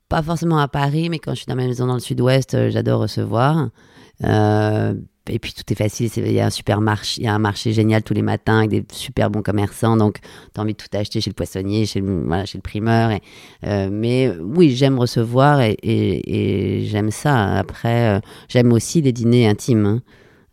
pas 0.08 0.22
forcément 0.22 0.58
à 0.58 0.68
Paris, 0.68 1.08
mais 1.08 1.18
quand 1.18 1.32
je 1.32 1.38
suis 1.38 1.46
dans 1.46 1.56
ma 1.56 1.66
maison 1.66 1.86
dans 1.86 1.94
le 1.94 2.00
sud-ouest, 2.00 2.54
euh, 2.54 2.70
j'adore 2.70 3.00
recevoir. 3.00 3.70
Euh, 4.24 4.94
et 5.30 5.38
puis 5.38 5.52
tout 5.52 5.62
est 5.72 5.76
facile, 5.76 6.10
il 6.16 6.32
y 6.32 6.40
a 6.40 6.46
un 6.46 6.50
super 6.50 6.80
marché, 6.80 7.20
il 7.20 7.24
y 7.24 7.28
a 7.28 7.34
un 7.34 7.38
marché 7.38 7.72
génial 7.72 8.02
tous 8.02 8.14
les 8.14 8.22
matins 8.22 8.58
avec 8.58 8.70
des 8.70 8.84
super 8.92 9.30
bons 9.30 9.42
commerçants, 9.42 9.96
donc 9.96 10.20
tu 10.20 10.60
as 10.60 10.62
envie 10.62 10.72
de 10.72 10.78
tout 10.78 10.88
acheter 10.92 11.20
chez 11.20 11.30
le 11.30 11.34
poissonnier, 11.34 11.86
chez 11.86 12.00
le, 12.00 12.24
voilà, 12.26 12.44
chez 12.44 12.58
le 12.58 12.62
primeur. 12.62 13.18
Euh, 13.66 13.88
mais 13.90 14.28
euh, 14.28 14.40
oui, 14.42 14.70
j'aime 14.70 14.98
recevoir 14.98 15.60
et, 15.62 16.82
j'aime 16.86 17.10
ça. 17.10 17.58
Après, 17.58 18.16
euh, 18.16 18.20
j'aime 18.48 18.72
aussi 18.72 19.00
les 19.00 19.12
dîners 19.12 19.46
intimes. 19.46 20.00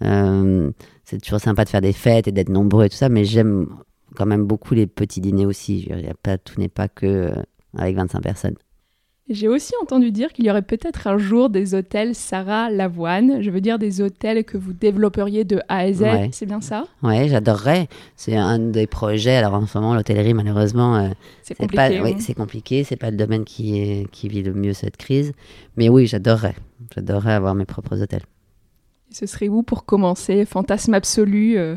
hein. 0.02 0.72
C'est 1.04 1.22
toujours 1.22 1.40
sympa 1.40 1.64
de 1.64 1.70
faire 1.70 1.82
des 1.82 1.94
fêtes 1.94 2.28
et 2.28 2.34
d'être 2.34 2.50
nombreux 2.50 2.86
et 2.86 2.90
tout 2.90 2.98
ça, 2.98 3.08
mais 3.08 3.24
j'aime 3.24 3.68
quand 4.16 4.26
même 4.26 4.46
beaucoup 4.46 4.74
les 4.74 4.88
petits 4.88 5.22
dîners 5.22 5.46
aussi. 5.46 5.88
Je 5.90 5.96
dire, 5.96 6.16
pas, 6.22 6.38
tout 6.38 6.60
n'est 6.60 6.68
pas 6.68 6.90
que 6.90 7.32
avec 7.78 7.96
25 7.96 8.22
personnes. 8.22 8.56
J'ai 9.30 9.50
aussi 9.50 9.74
entendu 9.82 10.12
dire 10.12 10.32
qu'il 10.32 10.46
y 10.46 10.50
aurait 10.50 10.62
peut-être 10.62 11.06
un 11.08 11.18
jour 11.18 11.50
des 11.50 11.76
hôtels 11.76 12.16
Sarah 12.16 12.70
Lavoine. 12.70 13.42
Je 13.42 13.50
veux 13.50 13.60
dire 13.60 13.78
des 13.78 14.00
hôtels 14.00 14.46
que 14.46 14.58
vous 14.58 14.72
développeriez 14.72 15.44
de 15.44 15.60
A 15.68 15.80
à 15.80 15.92
Z. 15.92 16.02
Ouais. 16.02 16.30
C'est 16.32 16.46
bien 16.46 16.62
ça? 16.62 16.86
Ouais, 17.04 17.28
j'adorerais. 17.28 17.90
C'est 18.16 18.38
un 18.38 18.58
des 18.58 18.88
projets. 18.88 19.36
Alors 19.36 19.56
en 19.56 19.66
ce 19.68 19.78
moment, 19.78 19.96
l'hôtellerie, 19.96 20.34
malheureusement, 20.34 20.96
euh, 20.96 21.10
C'est 21.44 21.56
compliqué. 21.56 21.76
pas, 21.76 21.88
hein. 21.88 22.02
oui, 22.04 22.16
c'est 22.20 22.36
compliqué. 22.36 22.86
C'est 22.86 22.96
pas 22.96 23.12
le 23.12 23.18
domaine 23.18 23.44
qui, 23.44 23.80
est, 23.82 24.10
qui 24.12 24.30
vit 24.30 24.44
le 24.44 24.54
mieux 24.54 24.72
cette 24.74 24.96
crise. 24.96 25.34
Mais 25.76 25.90
oui, 25.90 26.08
j'adorerais. 26.08 26.56
J'adorerais 26.96 27.34
avoir 27.34 27.54
mes 27.54 27.66
propres 27.66 28.02
hôtels. 28.02 28.24
Ce 29.12 29.26
serait 29.26 29.50
où 29.50 29.62
pour 29.62 29.86
commencer? 29.86 30.46
Fantasme 30.46 30.94
absolu 30.94 31.58
euh, 31.58 31.76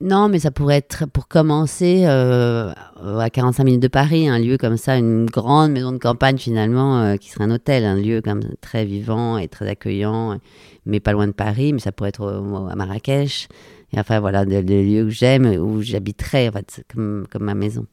non, 0.00 0.28
mais 0.28 0.38
ça 0.38 0.52
pourrait 0.52 0.76
être, 0.76 1.06
pour 1.06 1.26
commencer, 1.26 2.04
euh, 2.06 2.72
à 3.02 3.30
45 3.30 3.64
minutes 3.64 3.82
de 3.82 3.88
Paris, 3.88 4.28
un 4.28 4.38
lieu 4.38 4.56
comme 4.56 4.76
ça, 4.76 4.96
une 4.96 5.26
grande 5.26 5.72
maison 5.72 5.90
de 5.90 5.98
campagne 5.98 6.38
finalement, 6.38 7.00
euh, 7.00 7.16
qui 7.16 7.30
serait 7.30 7.44
un 7.44 7.50
hôtel, 7.50 7.84
un 7.84 7.96
lieu 7.96 8.20
comme 8.22 8.42
très 8.60 8.84
vivant 8.84 9.38
et 9.38 9.48
très 9.48 9.68
accueillant, 9.68 10.38
mais 10.86 11.00
pas 11.00 11.12
loin 11.12 11.26
de 11.26 11.32
Paris, 11.32 11.72
mais 11.72 11.80
ça 11.80 11.90
pourrait 11.90 12.10
être 12.10 12.24
à 12.70 12.76
Marrakech. 12.76 13.48
Et 13.92 13.98
enfin 13.98 14.20
voilà, 14.20 14.44
des, 14.44 14.62
lieux 14.62 15.04
que 15.04 15.10
j'aime, 15.10 15.46
où 15.46 15.82
j'habiterais, 15.82 16.48
en 16.48 16.52
fait, 16.52 16.84
comme, 16.92 17.26
comme 17.30 17.44
ma 17.44 17.54
maison. 17.54 17.86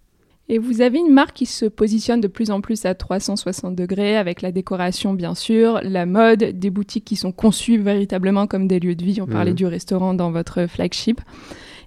Et 0.47 0.59
vous 0.59 0.81
avez 0.81 0.99
une 0.99 1.11
marque 1.11 1.35
qui 1.35 1.47
se 1.47 1.65
positionne 1.65 2.21
de 2.21 2.27
plus 2.27 2.51
en 2.51 2.61
plus 2.61 2.85
à 2.85 2.93
360 2.93 3.75
degrés, 3.75 4.15
avec 4.15 4.43
la 4.43 4.51
décoration 4.51 5.13
bien 5.13 5.33
sûr, 5.33 5.79
la 5.81 6.05
mode, 6.05 6.43
des 6.43 6.69
boutiques 6.69 7.05
qui 7.05 7.15
sont 7.15 7.31
conçues 7.31 7.79
véritablement 7.79 8.45
comme 8.45 8.67
des 8.67 8.79
lieux 8.79 8.93
de 8.93 9.03
vie. 9.03 9.21
On 9.21 9.25
parlait 9.25 9.53
mmh. 9.53 9.55
du 9.55 9.65
restaurant 9.65 10.13
dans 10.13 10.29
votre 10.29 10.67
flagship. 10.67 11.19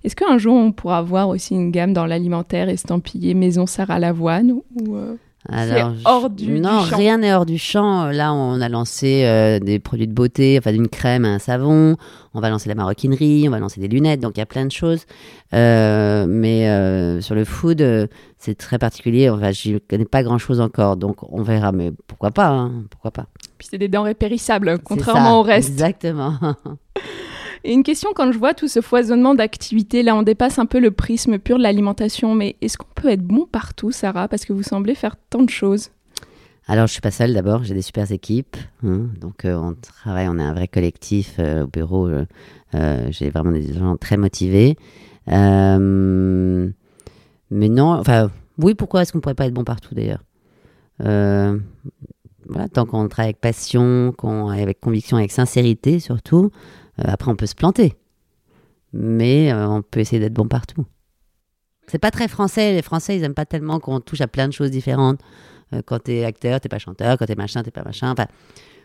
Est-ce 0.04 0.16
qu'un 0.16 0.38
jour 0.38 0.54
on 0.54 0.72
pourra 0.72 1.02
voir 1.02 1.28
aussi 1.28 1.54
une 1.54 1.70
gamme 1.70 1.92
dans 1.92 2.06
l'alimentaire 2.06 2.68
estampillée 2.68 3.34
Maison 3.34 3.66
Sarah 3.66 3.98
Lavoine 3.98 4.52
ou 4.52 4.96
euh, 4.96 5.16
alors, 5.50 5.92
hors 6.04 6.30
du, 6.30 6.60
non, 6.60 6.80
rien 6.80 7.18
n'est 7.18 7.32
hors 7.32 7.46
du 7.46 7.58
champ. 7.58 8.06
Là, 8.06 8.34
on 8.34 8.60
a 8.60 8.68
lancé 8.68 9.22
euh, 9.24 9.58
des 9.58 9.78
produits 9.78 10.08
de 10.08 10.12
beauté, 10.12 10.58
enfin 10.58 10.74
une 10.74 10.88
crème, 10.88 11.24
un 11.24 11.38
savon. 11.38 11.96
On 12.34 12.40
va 12.40 12.50
lancer 12.50 12.68
la 12.68 12.74
maroquinerie, 12.74 13.48
on 13.48 13.52
va 13.52 13.58
lancer 13.58 13.80
des 13.80 13.88
lunettes. 13.88 14.20
Donc 14.20 14.32
il 14.36 14.40
y 14.40 14.42
a 14.42 14.46
plein 14.46 14.66
de 14.66 14.72
choses. 14.72 15.06
Euh, 15.54 16.26
mais 16.28 17.22
sur 17.22 17.34
le 17.34 17.44
food, 17.44 18.08
c'est 18.36 18.58
très 18.58 18.78
particulier. 18.78 19.30
Enfin, 19.30 19.52
je 19.52 19.78
connais 19.78 20.04
pas 20.04 20.22
grand 20.22 20.38
chose 20.38 20.60
encore, 20.60 20.96
donc 20.96 21.16
on 21.32 21.42
verra. 21.42 21.72
Mais 21.72 21.92
pourquoi 22.08 22.30
pas 22.30 22.48
hein, 22.48 22.84
Pourquoi 22.90 23.12
pas 23.12 23.26
Puis 23.56 23.68
c'est 23.70 23.78
des 23.78 23.88
denrées 23.88 24.14
périssables, 24.14 24.78
contrairement 24.84 25.40
au 25.40 25.42
reste. 25.42 25.70
Exactement. 25.70 26.34
Et 27.68 27.72
une 27.74 27.82
question, 27.82 28.08
quand 28.16 28.32
je 28.32 28.38
vois 28.38 28.54
tout 28.54 28.66
ce 28.66 28.80
foisonnement 28.80 29.34
d'activités, 29.34 30.02
là 30.02 30.16
on 30.16 30.22
dépasse 30.22 30.58
un 30.58 30.64
peu 30.64 30.80
le 30.80 30.90
prisme 30.90 31.38
pur 31.38 31.58
de 31.58 31.62
l'alimentation, 31.62 32.34
mais 32.34 32.56
est-ce 32.62 32.78
qu'on 32.78 32.88
peut 32.94 33.10
être 33.10 33.22
bon 33.22 33.44
partout, 33.44 33.92
Sarah 33.92 34.26
Parce 34.26 34.46
que 34.46 34.54
vous 34.54 34.62
semblez 34.62 34.94
faire 34.94 35.16
tant 35.28 35.42
de 35.42 35.50
choses? 35.50 35.90
Alors, 36.66 36.86
je 36.86 36.92
suis 36.92 37.02
pas 37.02 37.10
seule 37.10 37.34
d'abord, 37.34 37.64
j'ai 37.64 37.74
des 37.74 37.82
super 37.82 38.10
équipes. 38.10 38.56
Hein. 38.82 39.08
donc, 39.20 39.44
euh, 39.44 39.54
on 39.54 39.74
travaille, 39.74 40.28
on 40.28 40.38
est 40.38 40.42
un 40.42 40.54
vrai 40.54 40.66
collectif 40.66 41.34
euh, 41.40 41.64
au 41.64 41.66
bureau. 41.66 42.08
Euh, 42.08 43.06
j'ai 43.10 43.28
vraiment 43.28 43.52
des 43.52 43.74
gens 43.74 43.98
très 43.98 44.16
motivés. 44.16 44.78
mais 45.26 45.36
non, 47.50 47.92
enfin, 47.98 48.30
oui, 48.56 48.74
pourquoi 48.74 49.02
est-ce 49.02 49.12
qu'on 49.12 49.20
pourrait 49.20 49.34
pas 49.34 49.44
être 49.44 49.52
bon 49.52 49.64
partout 49.64 49.94
d'ailleurs? 49.94 50.24
Voilà, 51.00 52.66
tant 52.72 52.86
qu'on 52.86 53.06
travaille 53.08 53.28
avec 53.28 53.42
passion, 53.42 54.14
qu'on 54.16 54.48
avec 54.48 54.80
conviction, 54.80 55.18
avec 55.18 55.32
sincérité 55.32 56.00
surtout, 56.00 56.50
après, 57.04 57.30
on 57.30 57.36
peut 57.36 57.46
se 57.46 57.54
planter, 57.54 57.94
mais 58.92 59.52
euh, 59.52 59.68
on 59.68 59.82
peut 59.82 60.00
essayer 60.00 60.20
d'être 60.20 60.34
bon 60.34 60.48
partout. 60.48 60.84
C'est 61.86 61.98
pas 61.98 62.10
très 62.10 62.28
français. 62.28 62.74
Les 62.74 62.82
Français, 62.82 63.16
ils 63.16 63.24
aiment 63.24 63.34
pas 63.34 63.46
tellement 63.46 63.80
qu'on 63.80 64.00
touche 64.00 64.20
à 64.20 64.26
plein 64.26 64.46
de 64.46 64.52
choses 64.52 64.70
différentes. 64.70 65.20
Euh, 65.72 65.80
quand 65.84 66.00
t'es 66.00 66.24
acteur, 66.24 66.60
t'es 66.60 66.68
pas 66.68 66.78
chanteur. 66.78 67.16
Quand 67.16 67.26
t'es 67.26 67.34
machin, 67.34 67.62
t'es 67.62 67.70
pas 67.70 67.84
machin. 67.84 68.14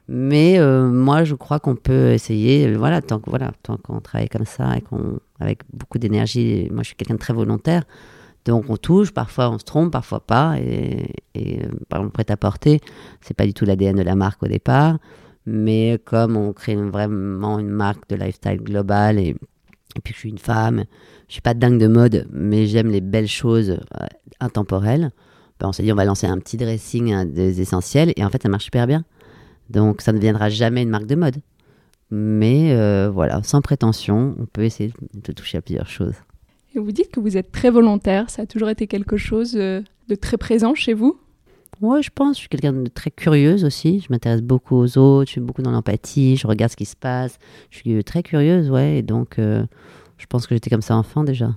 mais 0.08 0.60
moi, 0.60 1.24
je 1.24 1.36
crois 1.36 1.60
qu'on 1.60 1.76
peut 1.76 2.12
essayer. 2.12 2.74
Voilà, 2.76 3.02
tant 3.02 3.20
que 3.20 3.30
voilà, 3.30 3.52
tant 3.64 3.78
qu'on 3.78 4.00
travaille 4.00 4.30
comme 4.30 4.46
ça 4.46 4.78
et 4.78 4.82
qu'on 4.82 5.20
avec 5.40 5.62
beaucoup 5.74 6.00
d'énergie. 6.00 6.70
Moi, 6.72 6.84
je 6.84 6.88
suis 6.88 6.96
quelqu'un 6.96 7.16
de 7.16 7.20
très 7.20 7.34
volontaire. 7.34 7.84
Donc 8.46 8.66
on 8.70 8.78
touche, 8.78 9.12
parfois 9.12 9.50
on 9.50 9.58
se 9.58 9.64
trompe, 9.64 9.92
parfois 9.92 10.20
pas. 10.20 10.58
Et, 10.60 11.08
et 11.34 11.62
par 11.90 12.00
exemple, 12.00 12.14
prêt 12.14 12.32
à 12.32 12.38
porter, 12.38 12.82
c'est 13.22 13.34
pas 13.34 13.46
du 13.46 13.54
tout 13.54 13.66
l'ADN 13.66 13.96
de 13.96 14.02
la 14.02 14.16
marque 14.16 14.44
au 14.44 14.48
départ. 14.48 14.98
Mais 15.46 16.00
comme 16.04 16.38
on 16.38 16.54
crée 16.54 16.76
vraiment 16.76 17.60
une 17.60 17.70
marque 17.70 18.08
de 18.10 18.16
lifestyle 18.16 18.62
global 18.62 19.20
et, 19.20 19.36
puis 20.04 20.14
je 20.14 20.20
suis 20.20 20.30
une 20.30 20.38
femme, 20.38 20.86
je 21.28 21.34
suis 21.34 21.42
pas 21.42 21.54
dingue 21.54 21.80
de 21.80 21.88
mode, 21.88 22.28
mais 22.32 22.66
j'aime 22.66 22.90
les 22.90 23.02
belles 23.02 23.28
choses 23.28 23.72
euh, 23.72 24.08
intemporelles. 24.40 25.12
Ben, 25.60 25.68
on 25.68 25.72
s'est 25.72 25.84
dit 25.84 25.92
on 25.92 25.96
va 25.96 26.06
lancer 26.06 26.26
un 26.26 26.40
petit 26.40 26.58
dressing 26.58 27.32
des 27.32 27.62
essentiels 27.62 28.14
et 28.16 28.24
en 28.24 28.30
fait 28.30 28.42
ça 28.42 28.50
marche 28.50 28.66
super 28.66 28.88
bien. 28.88 29.04
Donc 29.70 30.02
ça 30.02 30.12
ne 30.12 30.18
deviendra 30.18 30.50
jamais 30.50 30.82
une 30.82 30.90
marque 30.90 31.06
de 31.06 31.16
mode. 31.16 31.38
Mais 32.12 32.74
euh, 32.74 33.10
voilà, 33.12 33.42
sans 33.44 33.62
prétention, 33.62 34.36
on 34.40 34.46
peut 34.46 34.64
essayer 34.64 34.94
de 35.14 35.32
toucher 35.32 35.58
à 35.58 35.62
plusieurs 35.62 35.90
choses. 35.90 36.14
Et 36.76 36.80
vous 36.80 36.92
dites 36.92 37.12
que 37.12 37.20
vous 37.20 37.38
êtes 37.38 37.52
très 37.52 37.70
volontaire, 37.70 38.30
ça 38.30 38.44
a 38.44 38.46
toujours 38.46 38.70
été 38.70 38.88
quelque 38.88 39.18
chose 39.18 39.56
euh, 39.56 39.82
de 40.10 40.16
très 40.16 40.38
présent 40.38 40.76
chez 40.76 40.94
vous? 40.94 41.18
Oui, 41.84 42.02
je 42.02 42.10
pense. 42.10 42.38
Je 42.38 42.40
suis 42.42 42.50
quelqu'un 42.50 42.74
de 42.74 42.88
très 42.88 43.12
curieuse 43.12 43.66
aussi. 43.66 44.00
Je 44.00 44.08
m'intéresse 44.10 44.42
beaucoup 44.42 44.76
aux 44.78 44.98
autres. 44.98 45.28
Je 45.28 45.32
suis 45.34 45.42
beaucoup 45.42 45.62
dans 45.62 45.72
l'empathie. 45.72 46.38
Je 46.38 46.48
regarde 46.48 46.72
ce 46.72 46.78
qui 46.78 46.86
se 46.86 46.96
passe. 46.96 47.38
Je 47.70 47.78
suis 47.78 48.04
très 48.04 48.24
curieuse, 48.24 48.72
ouais. 48.72 49.00
Et 49.00 49.02
donc, 49.02 49.38
euh, 49.38 49.66
je 50.18 50.26
pense 50.26 50.48
que 50.48 50.56
j'étais 50.56 50.70
comme 50.70 50.82
ça 50.82 50.96
enfant 50.96 51.24
déjà. 51.24 51.52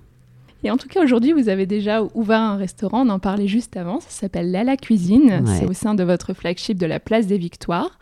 Et 0.65 0.71
en 0.71 0.77
tout 0.77 0.89
cas, 0.89 1.03
aujourd'hui, 1.05 1.33
vous 1.33 1.49
avez 1.49 1.65
déjà 1.65 2.03
ouvert 2.15 2.41
un 2.41 2.57
restaurant. 2.57 3.07
On 3.07 3.09
en 3.11 3.21
parlait 3.21 3.47
juste 3.47 3.77
avant. 3.77 4.01
Ça 4.01 4.11
s'appelle 4.11 4.51
Lala 4.51 4.77
Cuisine. 4.77 5.45
C'est 5.47 5.67
au 5.67 5.73
sein 5.73 5.95
de 5.95 6.03
votre 6.03 6.35
flagship 6.35 6.77
de 6.77 6.87
la 6.87 6.99
Place 6.99 7.29
des 7.29 7.39
Victoires. 7.39 7.99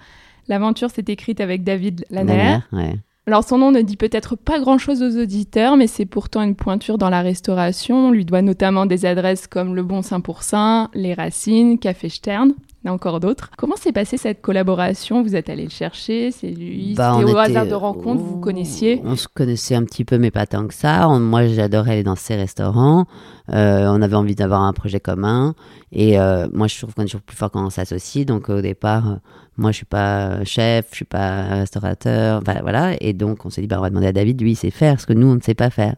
L'aventure 0.48 0.90
s'est 0.90 1.04
écrite 1.08 1.40
avec 1.40 1.62
David 1.62 2.06
Lanner. 2.10 2.58
ouais. 2.72 2.96
Alors 3.26 3.42
son 3.42 3.56
nom 3.56 3.70
ne 3.70 3.80
dit 3.80 3.96
peut-être 3.96 4.36
pas 4.36 4.60
grand-chose 4.60 5.02
aux 5.02 5.18
auditeurs, 5.18 5.78
mais 5.78 5.86
c'est 5.86 6.04
pourtant 6.04 6.42
une 6.42 6.54
pointure 6.54 6.98
dans 6.98 7.08
la 7.08 7.22
restauration. 7.22 8.08
On 8.08 8.10
lui 8.10 8.26
doit 8.26 8.42
notamment 8.42 8.84
des 8.84 9.06
adresses 9.06 9.46
comme 9.46 9.74
Le 9.74 9.82
Bon 9.82 10.02
Saint 10.02 10.20
pour 10.20 10.42
Saint, 10.42 10.90
Les 10.92 11.14
Racines, 11.14 11.78
Café 11.78 12.10
Stern 12.10 12.52
et 12.84 12.88
encore 12.88 13.20
d'autres. 13.20 13.50
Comment 13.56 13.76
s'est 13.76 13.92
passée 13.92 14.16
cette 14.16 14.40
collaboration? 14.40 15.22
Vous 15.22 15.36
êtes 15.36 15.48
allé 15.48 15.64
le 15.64 15.70
chercher 15.70 16.30
C'est 16.30 16.50
lui 16.50 16.94
bah, 16.94 17.16
C'était 17.18 17.32
au 17.32 17.36
hasard 17.36 17.66
de 17.66 17.74
rencontre 17.74 18.20
Vous 18.20 18.32
vous 18.32 18.40
connaissiez? 18.40 19.00
On 19.04 19.16
se 19.16 19.28
connaissait 19.28 19.74
un 19.74 19.84
petit 19.84 20.04
peu, 20.04 20.18
mais 20.18 20.30
pas 20.30 20.46
tant 20.46 20.66
que 20.66 20.74
ça. 20.74 21.06
moi, 21.18 21.46
j'adorais 21.46 21.92
aller 21.92 22.02
dans 22.02 22.16
ces 22.16 22.36
restaurants. 22.36 23.06
Euh, 23.52 23.86
on 23.88 24.02
avait 24.02 24.16
envie 24.16 24.34
d'avoir 24.34 24.62
un 24.62 24.72
projet 24.72 25.00
commun. 25.00 25.54
Et 25.92 26.18
euh, 26.18 26.48
moi, 26.52 26.66
je 26.66 26.78
trouve 26.78 26.94
qu'on 26.94 27.02
est 27.02 27.06
toujours 27.06 27.22
plus 27.22 27.36
fort 27.36 27.50
quand 27.50 27.64
on 27.64 27.70
s'associe. 27.70 28.26
Donc, 28.26 28.48
au 28.48 28.60
départ, 28.60 29.18
moi, 29.56 29.70
je 29.70 29.76
suis 29.76 29.86
pas 29.86 30.44
chef, 30.44 30.88
je 30.90 30.96
suis 30.96 31.04
pas 31.04 31.44
restaurateur, 31.44 32.42
voilà. 32.62 32.94
Et 33.00 33.12
donc, 33.12 33.46
on 33.46 33.50
s'est 33.50 33.60
dit, 33.60 33.66
bah, 33.66 33.76
on 33.78 33.82
va 33.82 33.90
demander 33.90 34.08
à 34.08 34.12
David, 34.12 34.40
lui, 34.40 34.52
il 34.52 34.56
sait 34.56 34.70
faire 34.70 35.00
ce 35.00 35.06
que 35.06 35.12
nous, 35.12 35.28
on 35.28 35.36
ne 35.36 35.40
sait 35.40 35.54
pas 35.54 35.70
faire. 35.70 35.94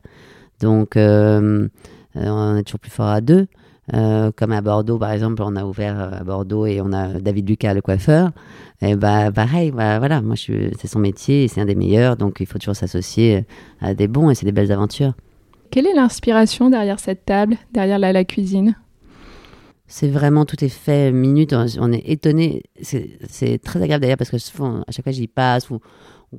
Donc, 0.60 0.96
euh, 0.96 1.68
euh, 2.16 2.28
on 2.28 2.56
est 2.56 2.62
toujours 2.62 2.80
plus 2.80 2.90
fort 2.90 3.08
à 3.08 3.20
deux. 3.20 3.46
Euh, 3.94 4.32
comme 4.34 4.52
à 4.52 4.60
Bordeaux, 4.60 4.98
par 4.98 5.12
exemple, 5.12 5.42
on 5.44 5.54
a 5.56 5.64
ouvert 5.64 5.98
à 5.98 6.24
Bordeaux 6.24 6.66
et 6.66 6.80
on 6.80 6.92
a 6.92 7.20
David 7.20 7.48
Lucas, 7.48 7.74
le 7.74 7.82
coiffeur. 7.82 8.30
Et 8.82 8.96
bah, 8.96 9.30
pareil, 9.30 9.70
bah, 9.70 9.98
voilà, 9.98 10.20
moi, 10.22 10.34
c'est 10.36 10.88
son 10.88 10.98
métier 10.98 11.44
et 11.44 11.48
c'est 11.48 11.60
un 11.60 11.66
des 11.66 11.74
meilleurs. 11.74 12.16
Donc, 12.16 12.38
il 12.40 12.46
faut 12.46 12.58
toujours 12.58 12.76
s'associer 12.76 13.44
à 13.80 13.94
des 13.94 14.08
bons 14.08 14.30
et 14.30 14.34
c'est 14.34 14.46
des 14.46 14.52
belles 14.52 14.72
aventures. 14.72 15.14
Quelle 15.70 15.86
est 15.86 15.94
l'inspiration 15.94 16.70
derrière 16.70 17.00
cette 17.00 17.24
table, 17.24 17.56
derrière 17.72 17.98
la 17.98 18.24
cuisine? 18.24 18.76
C'est 19.88 20.08
vraiment 20.08 20.44
tout 20.44 20.64
est 20.64 20.68
fait 20.68 21.12
minute. 21.12 21.52
On 21.52 21.92
est 21.92 22.08
étonné. 22.08 22.64
C'est 22.80 23.60
très 23.62 23.80
agréable 23.80 24.02
d'ailleurs 24.02 24.16
parce 24.16 24.30
que 24.30 24.38
souvent, 24.38 24.82
à 24.86 24.90
chaque 24.90 25.04
fois 25.04 25.12
j'y 25.12 25.28
passe 25.28 25.70
ou, 25.70 25.78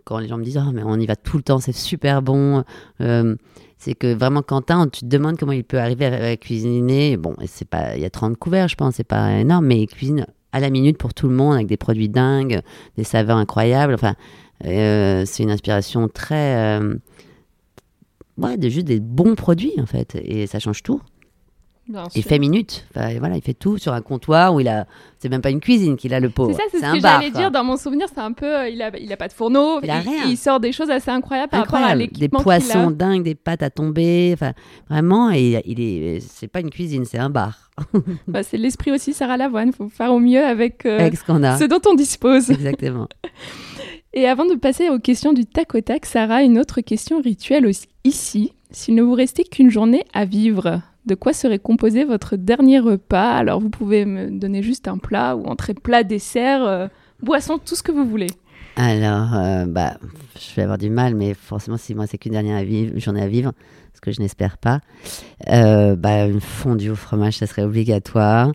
quand 0.04 0.20
les 0.20 0.28
gens 0.28 0.38
me 0.38 0.44
disent 0.44 0.62
oh, 0.62 0.72
mais 0.74 0.84
on 0.84 1.00
y 1.00 1.06
va 1.06 1.16
tout 1.16 1.38
le 1.38 1.44
temps, 1.44 1.60
c'est 1.60 1.72
super 1.72 2.22
bon. 2.22 2.64
Euh, 3.00 3.36
c'est 3.78 3.94
que 3.94 4.14
vraiment 4.14 4.42
Quentin, 4.42 4.88
tu 4.88 5.02
te 5.02 5.06
demandes 5.06 5.38
comment 5.38 5.52
il 5.52 5.64
peut 5.64 5.80
arriver 5.80 6.06
à, 6.06 6.36
cuisiner. 6.38 7.18
Bon, 7.18 7.36
c'est 7.46 7.68
pas, 7.68 7.96
il 7.96 8.02
y 8.02 8.06
a 8.06 8.10
30 8.10 8.38
couverts, 8.38 8.68
je 8.68 8.76
pense, 8.76 8.96
c'est 8.96 9.04
pas 9.04 9.32
énorme, 9.34 9.68
mais 9.68 9.82
il 9.82 9.88
cuisine 9.88 10.26
à 10.52 10.60
la 10.60 10.70
minute 10.70 10.98
pour 10.98 11.14
tout 11.14 11.28
le 11.28 11.36
monde 11.36 11.54
avec 11.56 11.68
des 11.68 11.78
produits 11.78 12.10
dingues, 12.10 12.62
des 12.98 13.04
saveurs 13.04 13.38
incroyables. 13.38 13.94
Enfin, 13.94 14.16
euh, 14.66 15.24
c'est 15.26 15.44
une 15.44 15.52
inspiration 15.52 16.08
très, 16.08 16.80
euh, 16.80 16.96
ouais, 18.38 18.58
de 18.58 18.70
juste 18.70 18.88
des 18.88 19.00
bons 19.00 19.36
produits 19.36 19.74
en 19.80 19.86
fait, 19.86 20.16
et 20.16 20.48
ça 20.48 20.60
change 20.60 20.82
tout 20.82 21.02
il 22.16 22.24
fait 22.24 22.40
minute. 22.40 22.86
voilà, 22.94 23.36
il 23.36 23.42
fait 23.42 23.54
tout 23.54 23.78
sur 23.78 23.94
un 23.94 24.02
comptoir 24.02 24.54
où 24.54 24.60
il 24.60 24.68
a. 24.68 24.86
C'est 25.20 25.30
même 25.30 25.42
pas 25.42 25.50
une 25.50 25.60
cuisine 25.60 25.98
qu'il 25.98 26.14
a 26.14 26.20
le 26.20 26.30
pot. 26.30 26.52
C'est 26.52 26.58
ça, 26.58 26.64
c'est 26.70 26.80
ce 26.80 26.94
que 26.94 27.00
j'allais 27.00 27.32
dire. 27.32 27.50
Dans 27.50 27.64
mon 27.64 27.76
souvenir, 27.76 28.08
c'est 28.14 28.22
un 28.22 28.34
peu. 28.34 28.46
Euh, 28.46 28.70
il 28.70 28.82
a, 28.84 28.96
il 29.00 29.12
a 29.12 29.18
pas 29.18 29.28
de 29.28 29.34
fourneau. 29.34 29.80
Il, 29.82 29.92
il, 30.28 30.38
sort 30.38 30.60
des 30.60 30.72
choses 30.72 30.92
assez 30.92 31.10
incroyables 31.10 31.50
par 31.50 31.62
rapport 31.62 31.80
à 31.80 31.96
l'équipement 31.96 32.40
Des 32.40 32.44
poissons 32.44 32.92
dingues, 32.92 33.24
des 33.24 33.34
pâtes 33.34 33.64
à 33.64 33.70
tomber. 33.70 34.32
Enfin, 34.34 34.54
vraiment, 34.90 35.32
et 35.32 35.62
il 35.66 35.80
est. 35.80 36.20
C'est 36.20 36.48
pas 36.48 36.60
une 36.60 36.70
cuisine, 36.70 37.06
c'est 37.06 37.18
un 37.18 37.30
bar. 37.30 37.72
bah, 38.28 38.44
c'est 38.44 38.58
l'esprit 38.58 38.92
aussi, 38.92 39.14
Sarah 39.14 39.38
Lavoine. 39.38 39.70
Il 39.70 39.74
faut 39.74 39.90
faire 39.90 40.12
au 40.12 40.20
mieux 40.20 40.44
avec, 40.44 40.86
euh, 40.86 41.00
avec 41.00 41.18
ce 41.18 41.24
qu'on 41.24 41.44
a. 41.44 41.58
Ce 41.58 41.64
dont 41.64 41.82
on 41.88 41.96
dispose. 41.96 42.50
Exactement. 42.52 43.08
et 44.14 44.28
avant 44.28 44.46
de 44.46 44.56
passer 44.56 44.90
aux 44.90 45.00
questions 45.00 45.34
du 45.34 45.46
tac 45.46 45.74
au 45.76 45.82
tac, 45.82 46.06
Sarah, 46.06 46.44
une 46.44 46.60
autre 46.60 46.82
question 46.82 47.22
rituelle 47.22 47.66
aussi, 47.66 47.88
ici. 48.04 48.54
S'il 48.70 48.96
ne 48.96 49.02
vous 49.02 49.14
restait 49.14 49.46
qu'une 49.46 49.70
journée 49.70 50.04
à 50.14 50.26
vivre, 50.26 50.82
de 51.08 51.16
quoi 51.16 51.34
serait 51.34 51.60
composé 51.60 52.04
votre 52.04 52.36
dernier 52.36 52.80
repas. 52.80 53.32
Alors 53.32 53.60
vous 53.60 53.70
pouvez 53.70 54.06
me 54.06 54.30
donner 54.30 54.62
juste 54.62 54.88
un 54.88 54.98
plat 54.98 55.36
ou 55.36 55.46
entrée 55.46 55.74
plat, 55.74 56.04
dessert, 56.04 56.64
euh, 56.66 56.88
boisson, 57.22 57.58
tout 57.58 57.76
ce 57.76 57.84
que 57.84 57.92
vous 57.92 58.06
voulez. 58.06 58.28
Alors, 58.76 59.34
euh, 59.34 59.66
bah, 59.66 59.98
je 60.40 60.54
vais 60.56 60.62
avoir 60.62 60.78
du 60.78 60.92
mal, 60.92 61.16
mais 61.16 61.34
forcément, 61.34 61.78
si 61.78 61.96
moi 61.96 62.06
c'est 62.06 62.20
qu'une 62.20 62.34
dernière 62.34 62.58
à 62.58 62.64
vivre- 62.64 63.00
journée 63.00 63.24
à 63.24 63.28
vivre, 63.28 63.54
ce 63.96 64.02
que 64.02 64.12
je 64.12 64.22
n'espère 64.22 64.60
pas, 64.60 64.82
euh, 65.50 65.96
bah, 65.96 66.28
une 66.28 66.42
fondue 66.42 66.92
au 66.92 66.96
fromage, 66.96 67.38
ça 67.38 67.48
serait 67.48 67.64
obligatoire. 67.64 68.52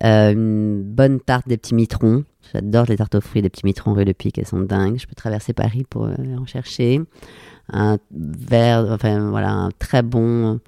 Une 0.00 0.82
bonne 0.84 1.18
tarte 1.18 1.48
des 1.48 1.56
petits 1.56 1.74
mitrons. 1.74 2.22
J'adore 2.52 2.86
les 2.88 2.96
tartes 2.96 3.16
aux 3.16 3.20
fruits 3.20 3.42
des 3.42 3.50
petits 3.50 3.64
mitrons 3.66 3.94
rue 3.94 4.04
Le 4.04 4.12
Pic, 4.14 4.38
elles 4.38 4.46
sont 4.46 4.60
dingues. 4.60 4.98
Je 4.98 5.06
peux 5.08 5.14
traverser 5.16 5.52
Paris 5.52 5.84
pour 5.90 6.02
en 6.02 6.46
chercher. 6.46 7.00
Un 7.72 7.98
verre, 8.12 8.86
enfin 8.90 9.30
voilà, 9.30 9.50
un 9.50 9.70
très 9.70 10.02
bon, 10.02 10.60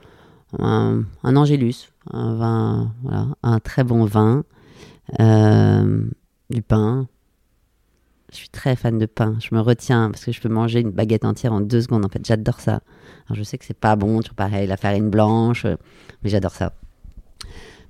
un, 0.58 1.02
un 1.22 1.36
Angélus, 1.36 1.90
un 2.12 2.34
vin, 2.34 2.92
voilà, 3.02 3.26
un 3.42 3.58
très 3.60 3.84
bon 3.84 4.04
vin, 4.04 4.44
Euh, 5.20 6.04
du 6.50 6.62
pain. 6.62 7.06
Je 8.32 8.36
suis 8.38 8.48
très 8.48 8.74
fan 8.74 8.98
de 8.98 9.06
pain. 9.06 9.36
Je 9.40 9.54
me 9.54 9.60
retiens 9.60 10.10
parce 10.10 10.24
que 10.24 10.32
je 10.32 10.40
peux 10.40 10.48
manger 10.48 10.80
une 10.80 10.90
baguette 10.90 11.24
entière 11.24 11.52
en 11.52 11.60
deux 11.60 11.80
secondes. 11.80 12.04
En 12.04 12.08
fait, 12.08 12.24
j'adore 12.26 12.58
ça. 12.60 12.80
Alors, 13.26 13.36
je 13.38 13.42
sais 13.44 13.56
que 13.56 13.64
c'est 13.64 13.78
pas 13.78 13.94
bon, 13.96 14.20
toujours 14.20 14.34
pareil, 14.34 14.66
la 14.66 14.76
farine 14.76 15.08
blanche, 15.10 15.64
euh, 15.64 15.76
mais 16.22 16.30
j'adore 16.30 16.52
ça. 16.52 16.72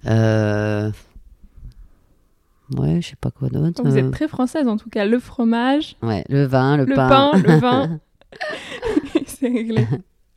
Euh... 0.06 0.90
Ouais, 2.76 3.00
je 3.00 3.08
sais 3.10 3.16
pas 3.20 3.30
quoi 3.30 3.48
d'autre. 3.48 3.82
Vous 3.82 3.96
êtes 3.96 4.10
très 4.10 4.28
française 4.28 4.66
en 4.68 4.76
tout 4.76 4.90
cas. 4.90 5.04
Le 5.06 5.18
fromage, 5.18 5.96
Ouais, 6.02 6.24
le 6.28 6.44
vin, 6.46 6.76
le, 6.76 6.84
le 6.84 6.94
pain. 6.94 7.08
pain, 7.08 7.38
le 7.38 7.58
vin. 7.58 8.00
c'est 9.26 9.48
réglé. 9.48 9.86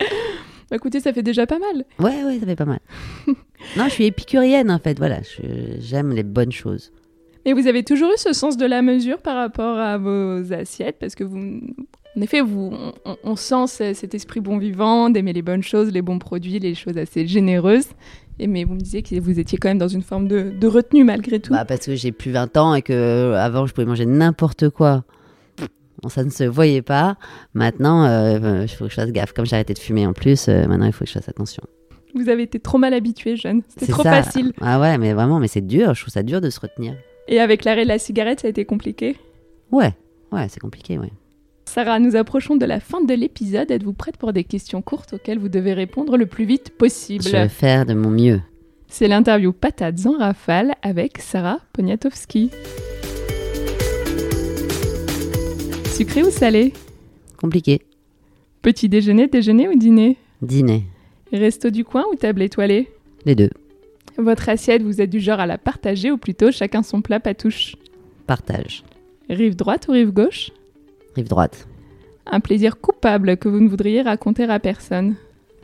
Bah, 0.70 0.76
écoutez, 0.76 1.00
ça 1.00 1.12
fait 1.12 1.22
déjà 1.22 1.46
pas 1.46 1.58
mal. 1.58 1.84
Ouais, 1.98 2.22
ouais, 2.24 2.38
ça 2.38 2.46
fait 2.46 2.56
pas 2.56 2.64
mal. 2.64 2.80
non, 3.76 3.84
je 3.84 3.90
suis 3.90 4.06
épicurienne 4.06 4.70
en 4.70 4.78
fait. 4.78 4.98
Voilà, 4.98 5.18
j'aime 5.78 6.12
les 6.12 6.22
bonnes 6.22 6.52
choses. 6.52 6.92
Et 7.44 7.52
vous 7.54 7.66
avez 7.66 7.82
toujours 7.82 8.10
eu 8.12 8.18
ce 8.18 8.32
sens 8.32 8.56
de 8.56 8.66
la 8.66 8.82
mesure 8.82 9.18
par 9.18 9.36
rapport 9.36 9.78
à 9.78 9.96
vos 9.98 10.52
assiettes? 10.52 10.96
Parce 11.00 11.14
que 11.14 11.24
vous, 11.24 11.38
en 12.16 12.20
effet, 12.20 12.42
vous, 12.42 12.70
on, 13.04 13.16
on 13.24 13.34
sent 13.36 13.66
ce- 13.66 13.94
cet 13.94 14.14
esprit 14.14 14.40
bon 14.40 14.58
vivant, 14.58 15.08
d'aimer 15.10 15.32
les 15.32 15.40
bonnes 15.42 15.62
choses, 15.62 15.90
les 15.90 16.02
bons 16.02 16.18
produits, 16.18 16.58
les 16.58 16.74
choses 16.74 16.98
assez 16.98 17.26
généreuses. 17.26 17.88
Et 18.38 18.46
mais 18.46 18.64
vous 18.64 18.74
me 18.74 18.80
disiez 18.80 19.02
que 19.02 19.18
vous 19.20 19.38
étiez 19.38 19.58
quand 19.58 19.68
même 19.68 19.78
dans 19.78 19.88
une 19.88 20.02
forme 20.02 20.28
de, 20.28 20.50
de 20.50 20.66
retenue 20.66 21.04
malgré 21.04 21.40
tout. 21.40 21.52
Bah, 21.52 21.64
parce 21.64 21.86
que 21.86 21.94
j'ai 21.96 22.12
plus 22.12 22.30
20 22.30 22.56
ans 22.58 22.74
et 22.74 22.82
que 22.82 22.92
euh, 22.92 23.34
avant 23.42 23.66
je 23.66 23.72
pouvais 23.74 23.86
manger 23.86 24.06
n'importe 24.06 24.68
quoi. 24.70 25.04
Bon, 26.02 26.08
ça 26.08 26.24
ne 26.24 26.30
se 26.30 26.44
voyait 26.44 26.82
pas. 26.82 27.16
Maintenant, 27.54 28.04
euh, 28.04 28.62
il 28.62 28.68
faut 28.68 28.84
que 28.84 28.90
je 28.90 28.94
fasse 28.94 29.12
gaffe. 29.12 29.32
Comme 29.32 29.46
j'ai 29.46 29.56
arrêté 29.56 29.74
de 29.74 29.78
fumer 29.78 30.06
en 30.06 30.12
plus, 30.12 30.48
euh, 30.48 30.66
maintenant 30.66 30.86
il 30.86 30.92
faut 30.92 31.04
que 31.04 31.08
je 31.08 31.14
fasse 31.14 31.28
attention. 31.28 31.62
Vous 32.14 32.28
avez 32.28 32.42
été 32.42 32.58
trop 32.58 32.78
mal 32.78 32.94
habitué, 32.94 33.36
jeune. 33.36 33.62
C'était 33.68 33.92
trop 33.92 34.02
ça. 34.02 34.22
facile. 34.22 34.52
Ah 34.60 34.80
ouais, 34.80 34.98
mais 34.98 35.12
vraiment, 35.12 35.38
mais 35.38 35.48
c'est 35.48 35.66
dur. 35.66 35.94
Je 35.94 36.02
trouve 36.02 36.12
ça 36.12 36.22
dur 36.22 36.40
de 36.40 36.50
se 36.50 36.58
retenir. 36.58 36.94
Et 37.28 37.38
avec 37.38 37.64
l'arrêt 37.64 37.84
de 37.84 37.88
la 37.88 37.98
cigarette, 37.98 38.40
ça 38.40 38.46
a 38.48 38.50
été 38.50 38.64
compliqué? 38.64 39.16
Ouais, 39.70 39.94
ouais, 40.32 40.46
c'est 40.48 40.58
compliqué, 40.58 40.98
ouais. 40.98 41.12
Sarah, 41.66 42.00
nous 42.00 42.16
approchons 42.16 42.56
de 42.56 42.66
la 42.66 42.80
fin 42.80 43.00
de 43.00 43.14
l'épisode. 43.14 43.70
Êtes-vous 43.70 43.92
prête 43.92 44.16
pour 44.16 44.32
des 44.32 44.42
questions 44.42 44.82
courtes 44.82 45.12
auxquelles 45.12 45.38
vous 45.38 45.48
devez 45.48 45.72
répondre 45.72 46.16
le 46.16 46.26
plus 46.26 46.44
vite 46.44 46.76
possible? 46.76 47.22
Je 47.22 47.30
vais 47.30 47.48
faire 47.48 47.86
de 47.86 47.94
mon 47.94 48.10
mieux. 48.10 48.40
C'est 48.88 49.06
l'interview 49.06 49.52
Patates 49.52 50.04
en 50.06 50.18
rafale 50.18 50.74
avec 50.82 51.18
Sarah 51.18 51.60
Poniatowski. 51.72 52.50
Sucré 56.00 56.22
ou 56.22 56.30
salé 56.30 56.72
Compliqué. 57.36 57.82
Petit 58.62 58.88
déjeuner, 58.88 59.26
déjeuner 59.26 59.68
ou 59.68 59.76
dîner 59.76 60.16
Dîner. 60.40 60.84
Resto 61.30 61.68
du 61.68 61.84
coin 61.84 62.04
ou 62.10 62.16
table 62.16 62.40
étoilée 62.40 62.88
Les 63.26 63.34
deux. 63.34 63.50
Votre 64.16 64.48
assiette, 64.48 64.80
vous 64.80 65.02
êtes 65.02 65.10
du 65.10 65.20
genre 65.20 65.40
à 65.40 65.46
la 65.46 65.58
partager 65.58 66.10
ou 66.10 66.16
plutôt 66.16 66.52
chacun 66.52 66.82
son 66.82 67.02
plat 67.02 67.20
patouche 67.20 67.76
Partage. 68.26 68.82
Rive 69.28 69.56
droite 69.56 69.88
ou 69.88 69.92
rive 69.92 70.10
gauche 70.10 70.52
Rive 71.16 71.28
droite. 71.28 71.68
Un 72.24 72.40
plaisir 72.40 72.80
coupable 72.80 73.36
que 73.36 73.50
vous 73.50 73.60
ne 73.60 73.68
voudriez 73.68 74.00
raconter 74.00 74.44
à 74.44 74.58
personne 74.58 75.16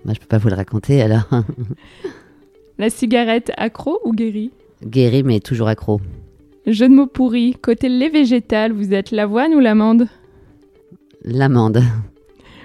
Bah, 0.04 0.12
je 0.14 0.20
peux 0.20 0.26
pas 0.26 0.36
vous 0.36 0.50
le 0.50 0.56
raconter 0.56 1.00
alors. 1.00 1.30
La 2.78 2.90
cigarette 2.90 3.52
accro 3.56 4.00
ou 4.04 4.12
guérie 4.12 4.50
Guéri, 4.84 5.22
mais 5.22 5.40
toujours 5.40 5.68
accro. 5.68 5.98
Jeu 6.66 6.90
de 6.90 6.94
mots 6.94 7.06
pourris, 7.06 7.54
côté 7.54 7.88
lait 7.88 8.10
végétal, 8.10 8.72
vous 8.72 8.92
êtes 8.92 9.12
l'avoine 9.12 9.54
ou 9.54 9.60
l'amande 9.60 10.08
L'amande. 11.22 11.82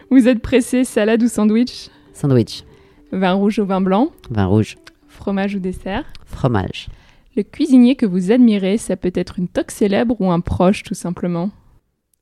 Vous 0.09 0.27
êtes 0.27 0.41
pressé, 0.41 0.83
salade 0.83 1.23
ou 1.23 1.27
sandwich? 1.27 1.89
Sandwich. 2.13 2.63
Vin 3.11 3.33
rouge 3.33 3.59
ou 3.59 3.65
vin 3.65 3.81
blanc? 3.81 4.11
Vin 4.29 4.45
rouge. 4.45 4.77
Fromage 5.07 5.55
ou 5.55 5.59
dessert? 5.59 6.05
Fromage. 6.25 6.87
Le 7.35 7.43
cuisinier 7.43 7.95
que 7.95 8.05
vous 8.05 8.31
admirez, 8.31 8.77
ça 8.77 8.97
peut 8.97 9.11
être 9.15 9.39
une 9.39 9.47
toque 9.47 9.71
célèbre 9.71 10.15
ou 10.19 10.31
un 10.31 10.41
proche 10.41 10.83
tout 10.83 10.93
simplement? 10.93 11.49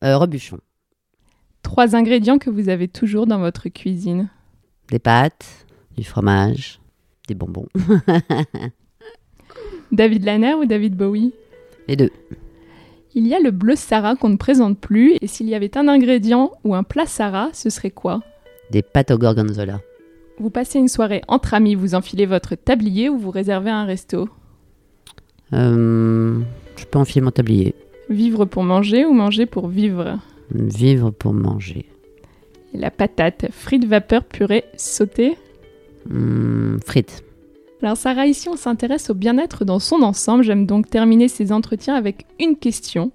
Euh, 0.04 0.18
rebuchon. 0.18 0.60
Trois 1.64 1.96
ingrédients 1.96 2.38
que 2.38 2.50
vous 2.50 2.70
avez 2.70 2.88
toujours 2.88 3.28
dans 3.28 3.40
votre 3.40 3.70
cuisine? 3.70 4.30
Des 4.90 5.00
pâtes, 5.00 5.66
du 5.98 6.04
fromage, 6.04 6.80
des 7.28 7.36
bonbons. 7.36 7.68
David 9.92 10.24
Lanner 10.24 10.54
ou 10.54 10.66
David 10.66 10.96
Bowie? 10.96 11.34
Les 11.88 11.96
deux. 11.96 12.12
Il 13.20 13.28
y 13.28 13.36
a 13.36 13.40
le 13.42 13.52
bleu 13.52 13.76
Sarah 13.76 14.16
qu'on 14.16 14.30
ne 14.30 14.38
présente 14.38 14.80
plus, 14.80 15.18
et 15.22 15.28
s'il 15.28 15.50
y 15.50 15.54
avait 15.54 15.78
un 15.78 15.90
ingrédient 15.90 16.54
ou 16.64 16.74
un 16.74 16.84
plat 16.84 17.06
Sarah, 17.06 17.50
ce 17.52 17.70
serait 17.70 17.92
quoi? 17.92 18.22
Des 18.72 18.82
pâtes 18.82 19.12
au 19.12 19.18
gorgonzola. 19.18 19.82
Vous 20.40 20.50
passez 20.50 20.80
une 20.80 20.88
soirée 20.88 21.22
entre 21.28 21.54
amis, 21.54 21.76
vous 21.76 21.96
enfilez 21.96 22.26
votre 22.26 22.56
tablier 22.56 23.10
ou 23.10 23.18
vous 23.18 23.30
réservez 23.30 23.72
un 23.72 23.84
resto? 23.84 24.30
Euh, 25.52 26.40
je 26.78 26.86
peux 26.86 26.98
enfiler 26.98 27.20
mon 27.20 27.32
tablier. 27.32 27.76
Vivre 28.10 28.46
pour 28.46 28.64
manger 28.64 29.04
ou 29.06 29.12
manger 29.12 29.46
pour 29.46 29.68
vivre? 29.68 30.18
Vivre 30.56 31.12
pour 31.12 31.34
manger. 31.34 31.88
Et 32.74 32.78
La 32.78 32.90
patate, 32.90 33.48
frites 33.52 33.84
vapeur 33.84 34.24
purée 34.24 34.64
sautée? 34.78 35.36
Hum, 36.10 36.80
frites. 36.86 37.22
Alors 37.82 37.96
Sarah, 37.96 38.28
ici 38.28 38.50
on 38.50 38.58
s'intéresse 38.58 39.10
au 39.10 39.14
bien-être 39.14 39.64
dans 39.64 39.80
son 39.80 40.02
ensemble. 40.02 40.44
J'aime 40.44 40.66
donc 40.66 40.90
terminer 40.90 41.30
ces 41.30 41.52
entretiens 41.54 41.96
avec 41.96 42.26
une 42.40 42.58
question. 42.58 43.12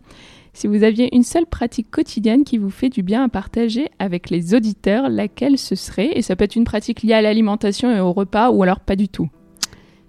Si 0.54 0.68
vous 0.68 0.84
aviez 0.84 1.14
une 1.14 1.24
seule 1.24 1.46
pratique 1.46 1.90
quotidienne 1.90 2.44
qui 2.44 2.58
vous 2.58 2.70
fait 2.70 2.88
du 2.88 3.02
bien 3.02 3.24
à 3.24 3.28
partager 3.28 3.90
avec 3.98 4.30
les 4.30 4.54
auditeurs, 4.54 5.08
laquelle 5.10 5.58
ce 5.58 5.74
serait? 5.74 6.12
Et 6.14 6.22
ça 6.22 6.36
peut 6.36 6.44
être 6.44 6.56
une 6.56 6.64
pratique 6.64 7.02
liée 7.02 7.12
à 7.12 7.20
l'alimentation 7.20 7.94
et 7.94 8.00
au 8.00 8.12
repas 8.12 8.50
ou 8.50 8.62
alors 8.62 8.80
pas 8.80 8.96
du 8.96 9.08
tout? 9.08 9.28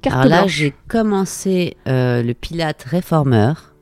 Carte 0.01 0.25
Alors 0.25 0.43
là, 0.43 0.47
j'ai 0.47 0.73
commencé 0.87 1.75
euh, 1.87 2.21
le 2.21 2.33
Pilate 2.33 2.83
réformeur. 2.83 3.74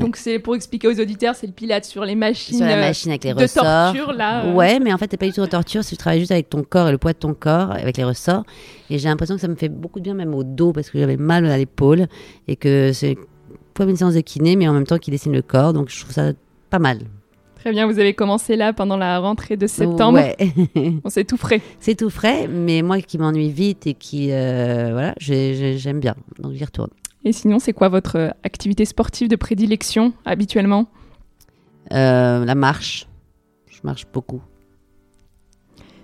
Donc 0.00 0.16
c'est 0.16 0.38
pour 0.40 0.54
expliquer 0.56 0.88
aux 0.88 1.00
auditeurs, 1.00 1.34
c'est 1.36 1.46
le 1.46 1.52
pilate 1.52 1.84
sur 1.84 2.04
les 2.04 2.16
machines 2.16 2.56
Sur 2.58 2.66
la 2.66 2.76
euh, 2.76 2.80
machine 2.80 3.10
avec 3.12 3.22
les 3.24 3.34
de 3.34 3.40
ressorts. 3.42 3.62
torture 3.92 4.12
là. 4.12 4.44
euh. 4.46 4.52
Ouais, 4.52 4.80
mais 4.80 4.92
en 4.92 4.98
fait, 4.98 5.06
c'est 5.10 5.16
pas 5.16 5.26
du 5.26 5.32
tout 5.32 5.40
en 5.42 5.46
torture. 5.46 5.84
Tu 5.84 5.96
travailles 5.96 6.18
juste 6.20 6.32
avec 6.32 6.50
ton 6.50 6.64
corps 6.64 6.88
et 6.88 6.92
le 6.92 6.98
poids 6.98 7.12
de 7.12 7.18
ton 7.18 7.34
corps, 7.34 7.70
avec 7.70 7.96
les 7.96 8.04
ressorts. 8.04 8.44
Et 8.90 8.98
j'ai 8.98 9.08
l'impression 9.08 9.36
que 9.36 9.40
ça 9.40 9.48
me 9.48 9.54
fait 9.54 9.68
beaucoup 9.68 10.00
de 10.00 10.04
bien, 10.04 10.14
même 10.14 10.34
au 10.34 10.42
dos, 10.42 10.72
parce 10.72 10.90
que 10.90 10.98
j'avais 10.98 11.16
mal 11.16 11.46
à 11.46 11.56
l'épaule. 11.56 12.06
Et 12.48 12.56
que 12.56 12.90
c'est 12.92 13.16
comme 13.74 13.88
une 13.88 13.96
séance 13.96 14.14
de 14.14 14.20
kiné, 14.20 14.56
mais 14.56 14.66
en 14.66 14.72
même 14.72 14.86
temps 14.86 14.98
qui 14.98 15.10
dessine 15.12 15.32
le 15.32 15.42
corps. 15.42 15.72
Donc 15.72 15.88
je 15.88 16.00
trouve 16.00 16.12
ça 16.12 16.32
pas 16.68 16.80
mal. 16.80 16.98
Très 17.54 17.70
bien, 17.72 17.86
vous 17.86 17.98
avez 17.98 18.14
commencé 18.14 18.54
là 18.56 18.72
pendant 18.72 18.96
la 18.96 19.18
rentrée 19.18 19.56
de 19.56 19.66
septembre. 19.66 20.18
Ouais. 20.18 20.36
On 21.04 21.10
s'est 21.10 21.24
tout 21.24 21.36
frais. 21.36 21.60
c'est 21.80 21.94
tout 21.96 22.10
frais, 22.10 22.48
mais 22.48 22.82
moi 22.82 23.00
qui 23.00 23.18
m'ennuie 23.18 23.50
vite 23.50 23.86
et 23.86 23.94
qui. 23.94 24.28
euh, 24.32 24.88
voilà, 24.92 25.14
j'ai- 25.18 25.54
j'ai- 25.54 25.78
j'aime 25.78 26.00
bien. 26.00 26.14
Donc 26.40 26.52
j'y 26.54 26.64
retourne. 26.64 26.90
Et 27.26 27.32
sinon, 27.32 27.58
c'est 27.58 27.72
quoi 27.72 27.88
votre 27.88 28.16
euh, 28.18 28.30
activité 28.44 28.84
sportive 28.84 29.26
de 29.28 29.34
prédilection 29.34 30.12
habituellement? 30.24 30.86
Euh, 31.92 32.44
la 32.44 32.54
marche. 32.54 33.08
Je 33.68 33.80
marche 33.82 34.06
beaucoup. 34.12 34.40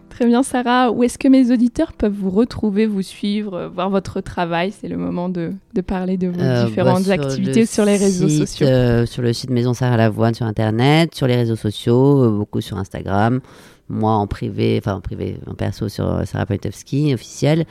Très 0.08 0.26
bien, 0.26 0.42
Sarah. 0.42 0.90
Où 0.90 1.04
est-ce 1.04 1.18
que 1.18 1.28
mes 1.28 1.52
auditeurs 1.52 1.92
peuvent 1.92 2.12
vous 2.12 2.30
retrouver, 2.30 2.86
vous 2.86 3.02
suivre, 3.02 3.54
euh, 3.54 3.68
voir 3.68 3.88
votre 3.88 4.20
travail? 4.20 4.72
C'est 4.72 4.88
le 4.88 4.96
moment 4.96 5.28
de, 5.28 5.52
de 5.74 5.80
parler 5.80 6.16
de 6.16 6.26
vos 6.26 6.40
Euh, 6.40 6.66
différentes 6.66 7.04
bah, 7.06 7.14
sur 7.14 7.24
activités 7.24 7.60
le 7.60 7.66
sur 7.66 7.84
les 7.84 7.96
réseaux 7.96 8.28
site, 8.28 8.38
sociaux. 8.48 8.66
euh, 8.66 9.06
sur 9.06 9.22
le 9.22 9.32
site 9.32 9.50
Maison 9.50 9.74
Sarah 9.74 9.96
Lavoine 9.96 10.34
sur 10.34 10.46
Internet, 10.46 11.14
sur 11.14 11.28
les 11.28 11.36
réseaux 11.36 11.54
sociaux, 11.54 12.24
euh, 12.24 12.30
beaucoup 12.36 12.60
sur 12.60 12.78
Instagram. 12.78 13.40
Moi 13.88 14.12
en 14.12 14.26
privé, 14.26 14.80
enfin 14.82 14.96
en 14.96 15.00
privé, 15.00 15.38
en 15.46 15.54
perso 15.54 15.88
sur 15.88 16.26
Sarah 16.26 16.46
Poniatowski, 16.46 17.14
officiel. 17.14 17.64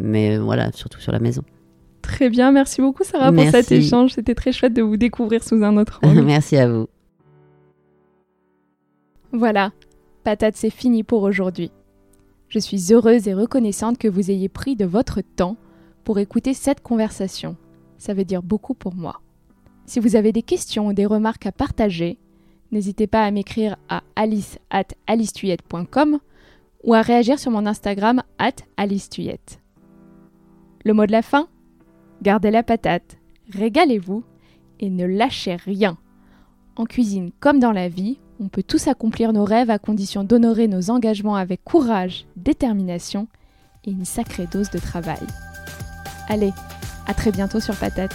Mais 0.00 0.38
voilà, 0.38 0.72
surtout 0.72 1.00
sur 1.00 1.12
la 1.12 1.20
maison. 1.20 1.42
Très 2.06 2.30
bien, 2.30 2.52
merci 2.52 2.80
beaucoup, 2.80 3.02
Sarah, 3.02 3.32
pour 3.32 3.44
cet 3.50 3.72
échange. 3.72 4.12
C'était 4.12 4.36
très 4.36 4.52
chouette 4.52 4.72
de 4.72 4.80
vous 4.80 4.96
découvrir 4.96 5.42
sous 5.42 5.64
un 5.64 5.76
autre 5.76 5.98
angle. 6.04 6.22
Merci 6.24 6.56
à 6.56 6.68
vous. 6.68 6.86
Voilà, 9.32 9.72
patate, 10.22 10.54
c'est 10.54 10.70
fini 10.70 11.02
pour 11.02 11.24
aujourd'hui. 11.24 11.72
Je 12.48 12.60
suis 12.60 12.92
heureuse 12.92 13.26
et 13.26 13.34
reconnaissante 13.34 13.98
que 13.98 14.06
vous 14.06 14.30
ayez 14.30 14.48
pris 14.48 14.76
de 14.76 14.84
votre 14.84 15.20
temps 15.20 15.56
pour 16.04 16.20
écouter 16.20 16.54
cette 16.54 16.80
conversation. 16.80 17.56
Ça 17.98 18.14
veut 18.14 18.24
dire 18.24 18.44
beaucoup 18.44 18.74
pour 18.74 18.94
moi. 18.94 19.20
Si 19.84 19.98
vous 19.98 20.14
avez 20.14 20.30
des 20.30 20.42
questions 20.42 20.86
ou 20.86 20.92
des 20.92 21.06
remarques 21.06 21.46
à 21.46 21.52
partager, 21.52 22.20
n'hésitez 22.70 23.08
pas 23.08 23.24
à 23.24 23.32
m'écrire 23.32 23.76
à 23.88 24.04
alice 24.14 24.60
at 24.70 24.86
alicetuyette.com 25.08 26.20
ou 26.84 26.94
à 26.94 27.02
réagir 27.02 27.40
sur 27.40 27.50
mon 27.50 27.66
Instagram 27.66 28.22
at 28.38 28.54
alicetuyette. 28.76 29.60
Le 30.84 30.94
mot 30.94 31.04
de 31.04 31.12
la 31.12 31.22
fin? 31.22 31.48
Gardez 32.22 32.50
la 32.50 32.62
patate, 32.62 33.18
régalez-vous 33.52 34.24
et 34.80 34.90
ne 34.90 35.04
lâchez 35.04 35.56
rien. 35.56 35.98
En 36.76 36.84
cuisine 36.84 37.30
comme 37.40 37.58
dans 37.58 37.72
la 37.72 37.88
vie, 37.88 38.18
on 38.40 38.48
peut 38.48 38.62
tous 38.62 38.88
accomplir 38.88 39.32
nos 39.32 39.44
rêves 39.44 39.70
à 39.70 39.78
condition 39.78 40.24
d'honorer 40.24 40.68
nos 40.68 40.90
engagements 40.90 41.36
avec 41.36 41.64
courage, 41.64 42.26
détermination 42.36 43.28
et 43.84 43.90
une 43.90 44.04
sacrée 44.04 44.46
dose 44.46 44.70
de 44.70 44.78
travail. 44.78 45.26
Allez, 46.28 46.52
à 47.06 47.14
très 47.14 47.32
bientôt 47.32 47.60
sur 47.60 47.76
Patate. 47.76 48.14